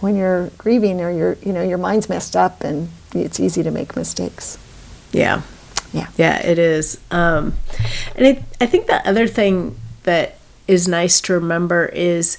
when 0.00 0.14
you're 0.14 0.50
grieving 0.58 1.00
or 1.00 1.10
you're 1.10 1.36
you 1.42 1.52
know 1.52 1.62
your 1.62 1.78
mind's 1.78 2.08
messed 2.08 2.36
up 2.36 2.62
and 2.62 2.88
it's 3.14 3.40
easy 3.40 3.62
to 3.62 3.70
make 3.70 3.96
mistakes. 3.96 4.58
yeah. 5.12 5.42
Yeah. 5.92 6.08
Yeah, 6.18 6.44
it 6.44 6.58
is. 6.58 7.00
Um, 7.10 7.54
and 8.16 8.26
I, 8.26 8.44
I 8.60 8.66
think 8.66 8.86
the 8.86 9.06
other 9.08 9.26
thing 9.26 9.76
that 10.02 10.36
is 10.68 10.86
nice 10.88 11.20
to 11.22 11.32
remember 11.32 11.86
is 11.86 12.36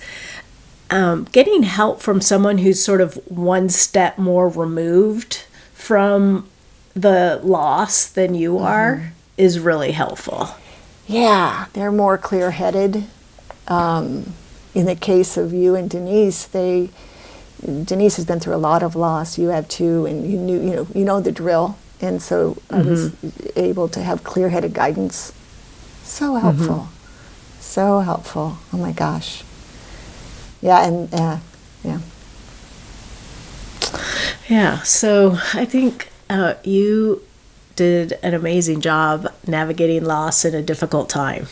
um, 0.90 1.26
getting 1.32 1.64
help 1.64 2.02
from 2.02 2.22
someone 2.22 2.60
who's 2.60 2.84
sort 2.84 3.02
of 3.02 3.16
one 3.30 3.70
step 3.70 4.18
more 4.18 4.48
removed 4.50 5.46
from 5.74 6.48
the 6.94 7.40
loss 7.44 8.08
than 8.08 8.34
you 8.34 8.58
are 8.58 9.14
is 9.38 9.60
really 9.60 9.92
helpful. 9.92 10.50
Yeah, 11.08 11.68
they're 11.74 11.92
more 11.92 12.18
clear-headed. 12.18 13.06
Um, 13.68 14.34
in 14.74 14.86
the 14.86 14.96
case 14.96 15.38
of 15.38 15.54
you 15.54 15.76
and 15.76 15.90
Denise, 15.90 16.46
they 16.46 16.90
Denise 17.64 18.18
has 18.18 18.26
been 18.26 18.40
through 18.40 18.56
a 18.56 18.58
lot 18.58 18.84
of 18.84 18.96
loss. 18.96 19.38
You 19.38 19.50
have 19.50 19.68
too, 19.68 20.06
and 20.06 20.30
you 20.30 20.38
knew 20.38 20.60
you 20.60 20.76
know 20.76 20.88
you 20.94 21.06
know 21.06 21.20
the 21.20 21.32
drill, 21.32 21.78
and 22.00 22.22
so 22.22 22.58
I 22.70 22.82
was 22.82 23.16
able 23.56 23.88
to 23.90 24.02
have 24.02 24.24
clear-headed 24.24 24.74
guidance. 24.74 25.34
So 26.04 26.36
helpful, 26.36 26.90
so 27.60 28.00
helpful. 28.00 28.58
Oh 28.72 28.78
my 28.78 28.92
gosh. 28.92 29.44
Yeah, 30.62 30.88
and 30.88 31.14
uh, 31.14 31.38
yeah. 31.84 32.00
Yeah, 34.48 34.82
so 34.84 35.38
I 35.54 35.66
think 35.66 36.10
uh, 36.30 36.56
you 36.64 37.22
did 37.76 38.14
an 38.24 38.34
amazing 38.34 38.82
job 38.82 39.32
navigating 39.46 40.04
loss 40.04 40.46
in 40.46 40.56
a 40.56 40.62
difficult 40.62 41.10
time. 41.10 41.48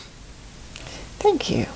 Thank 1.18 1.50
you. 1.50 1.66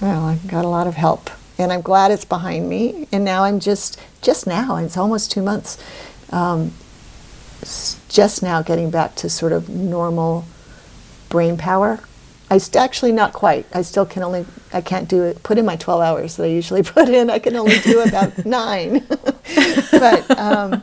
Well, 0.00 0.24
I 0.24 0.36
got 0.46 0.64
a 0.64 0.68
lot 0.68 0.86
of 0.86 0.94
help, 0.94 1.30
and 1.58 1.72
I'm 1.72 1.82
glad 1.82 2.10
it's 2.10 2.24
behind 2.24 2.68
me. 2.68 3.08
And 3.12 3.24
now 3.24 3.44
I'm 3.44 3.60
just, 3.60 4.00
just 4.22 4.46
now, 4.46 4.76
it's 4.76 4.96
almost 4.96 5.30
two 5.30 5.42
months, 5.42 5.76
um, 6.30 6.72
just 8.08 8.42
now 8.42 8.62
getting 8.62 8.90
back 8.90 9.14
to 9.16 9.28
sort 9.28 9.52
of 9.52 9.68
normal 9.68 10.44
brain 11.28 11.56
power. 11.56 12.00
I 12.50 12.58
st- 12.58 12.76
actually 12.82 13.12
not 13.12 13.32
quite. 13.32 13.66
I 13.74 13.82
still 13.82 14.06
can 14.06 14.22
only, 14.22 14.46
I 14.72 14.80
can't 14.80 15.08
do 15.08 15.22
it. 15.22 15.42
Put 15.42 15.58
in 15.58 15.66
my 15.66 15.76
12 15.76 16.00
hours 16.00 16.36
that 16.36 16.44
I 16.44 16.46
usually 16.46 16.82
put 16.94 17.08
in. 17.08 17.30
I 17.30 17.38
can 17.38 17.56
only 17.56 17.78
do 17.80 18.00
about 18.00 18.44
nine. 18.46 19.06
but, 19.90 20.30
um, 20.38 20.82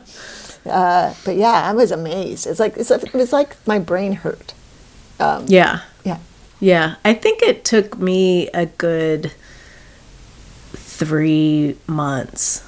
uh, 0.64 1.14
but 1.24 1.36
yeah, 1.36 1.68
I 1.68 1.72
was 1.72 1.90
amazed. 1.90 2.46
It's 2.46 2.60
like 2.60 2.76
it's, 2.76 2.90
it 2.90 3.12
was 3.12 3.32
like 3.32 3.56
my 3.66 3.78
brain 3.78 4.12
hurt. 4.12 4.54
Yeah. 5.18 5.80
Yeah. 6.04 6.18
Yeah, 6.58 6.94
I 7.04 7.12
think 7.12 7.42
it 7.42 7.64
took 7.66 7.98
me 7.98 8.48
a 8.48 8.64
good 8.64 9.32
three 10.72 11.76
months 11.86 12.62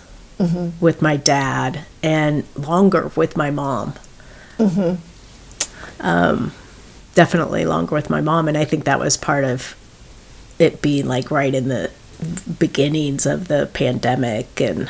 with 0.79 1.01
my 1.01 1.17
dad 1.17 1.85
and 2.03 2.45
longer 2.55 3.11
with 3.17 3.35
my 3.37 3.51
mom. 3.51 3.95
Um, 6.01 6.53
definitely 7.19 7.65
longer 7.65 7.97
with 7.97 8.09
my 8.09 8.21
mom. 8.21 8.47
And 8.47 8.57
I 8.57 8.65
think 8.65 8.85
that 8.85 9.01
was 9.01 9.17
part 9.17 9.43
of 9.43 9.75
it 10.61 10.81
being 10.81 11.07
like 11.07 11.33
right 11.33 11.53
in 11.53 11.67
the 11.67 11.91
beginnings 12.61 13.27
of 13.27 13.49
the 13.49 13.69
pandemic 13.75 14.61
and 14.61 14.89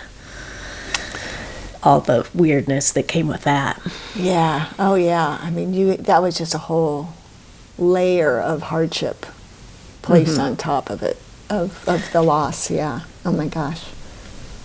all 1.82 2.02
the 2.02 2.28
weirdness 2.34 2.92
that 2.92 3.08
came 3.08 3.28
with 3.28 3.44
that. 3.44 3.80
Yeah. 4.14 4.70
Oh, 4.78 4.94
yeah. 4.94 5.38
I 5.40 5.48
mean, 5.48 5.72
you 5.72 5.96
that 5.96 6.20
was 6.20 6.36
just 6.36 6.54
a 6.54 6.58
whole 6.58 7.14
layer 7.78 8.38
of 8.38 8.60
hardship 8.60 9.24
placed 10.02 10.32
mm-hmm. 10.32 10.42
on 10.42 10.56
top 10.58 10.90
of 10.90 11.02
it 11.02 11.16
of 11.48 11.88
of 11.88 12.12
the 12.12 12.20
loss. 12.20 12.70
Yeah. 12.70 13.04
Oh 13.24 13.32
my 13.32 13.48
gosh. 13.48 13.86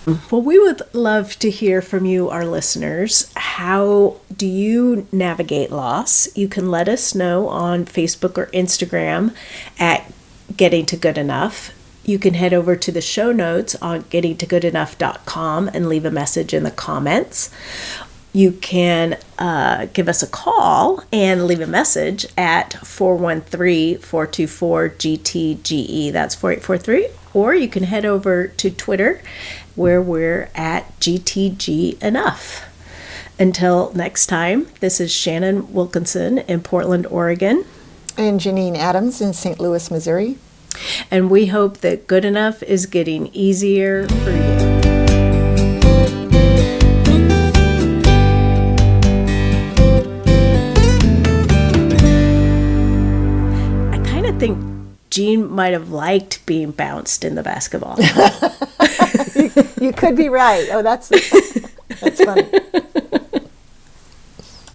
Well, 0.06 0.42
we 0.42 0.58
would 0.58 0.82
love 0.92 1.38
to 1.38 1.50
hear 1.50 1.80
from 1.80 2.04
you, 2.04 2.28
our 2.28 2.44
listeners. 2.44 3.32
How 3.36 4.16
do 4.36 4.46
you 4.46 5.06
navigate 5.10 5.70
loss? 5.70 6.28
You 6.36 6.46
can 6.46 6.70
let 6.70 6.88
us 6.88 7.14
know 7.14 7.48
on 7.48 7.86
Facebook 7.86 8.36
or 8.36 8.46
Instagram 8.46 9.34
at 9.78 10.12
Getting 10.54 10.84
to 10.86 10.96
Good 10.96 11.16
Enough. 11.16 11.70
You 12.04 12.18
can 12.18 12.34
head 12.34 12.52
over 12.52 12.76
to 12.76 12.92
the 12.92 13.00
show 13.00 13.32
notes 13.32 13.74
on 13.76 14.02
gettingtogoodenough.com 14.04 15.68
and 15.72 15.88
leave 15.88 16.04
a 16.04 16.10
message 16.10 16.52
in 16.52 16.64
the 16.64 16.70
comments. 16.70 17.50
You 18.34 18.50
can 18.50 19.16
uh, 19.38 19.86
give 19.92 20.08
us 20.08 20.20
a 20.20 20.26
call 20.26 21.04
and 21.12 21.46
leave 21.46 21.60
a 21.60 21.68
message 21.68 22.26
at 22.36 22.74
413 22.84 23.98
424 23.98 24.88
GTGE. 24.88 26.10
That's 26.10 26.34
4843. 26.34 27.08
Or 27.32 27.54
you 27.54 27.68
can 27.68 27.84
head 27.84 28.04
over 28.04 28.48
to 28.48 28.70
Twitter 28.72 29.22
where 29.76 30.02
we're 30.02 30.50
at 30.56 30.98
GTG 30.98 32.02
Enough. 32.02 32.68
Until 33.38 33.92
next 33.94 34.26
time, 34.26 34.66
this 34.80 35.00
is 35.00 35.12
Shannon 35.12 35.72
Wilkinson 35.72 36.38
in 36.38 36.60
Portland, 36.60 37.06
Oregon. 37.06 37.64
And 38.16 38.40
Janine 38.40 38.76
Adams 38.76 39.20
in 39.20 39.32
St. 39.32 39.60
Louis, 39.60 39.90
Missouri. 39.92 40.38
And 41.08 41.30
we 41.30 41.46
hope 41.46 41.78
that 41.78 42.08
good 42.08 42.24
enough 42.24 42.64
is 42.64 42.86
getting 42.86 43.28
easier 43.28 44.08
for 44.08 44.30
you. 44.30 44.83
Gene 55.14 55.48
might 55.48 55.72
have 55.74 55.90
liked 55.90 56.44
being 56.44 56.72
bounced 56.72 57.24
in 57.24 57.36
the 57.36 57.42
basketball. 57.44 57.96
You 59.80 59.92
could 59.92 60.16
be 60.16 60.28
right. 60.28 60.66
Oh, 60.72 60.82
that's 60.82 61.10
that's 62.00 62.24
funny. 62.24 62.48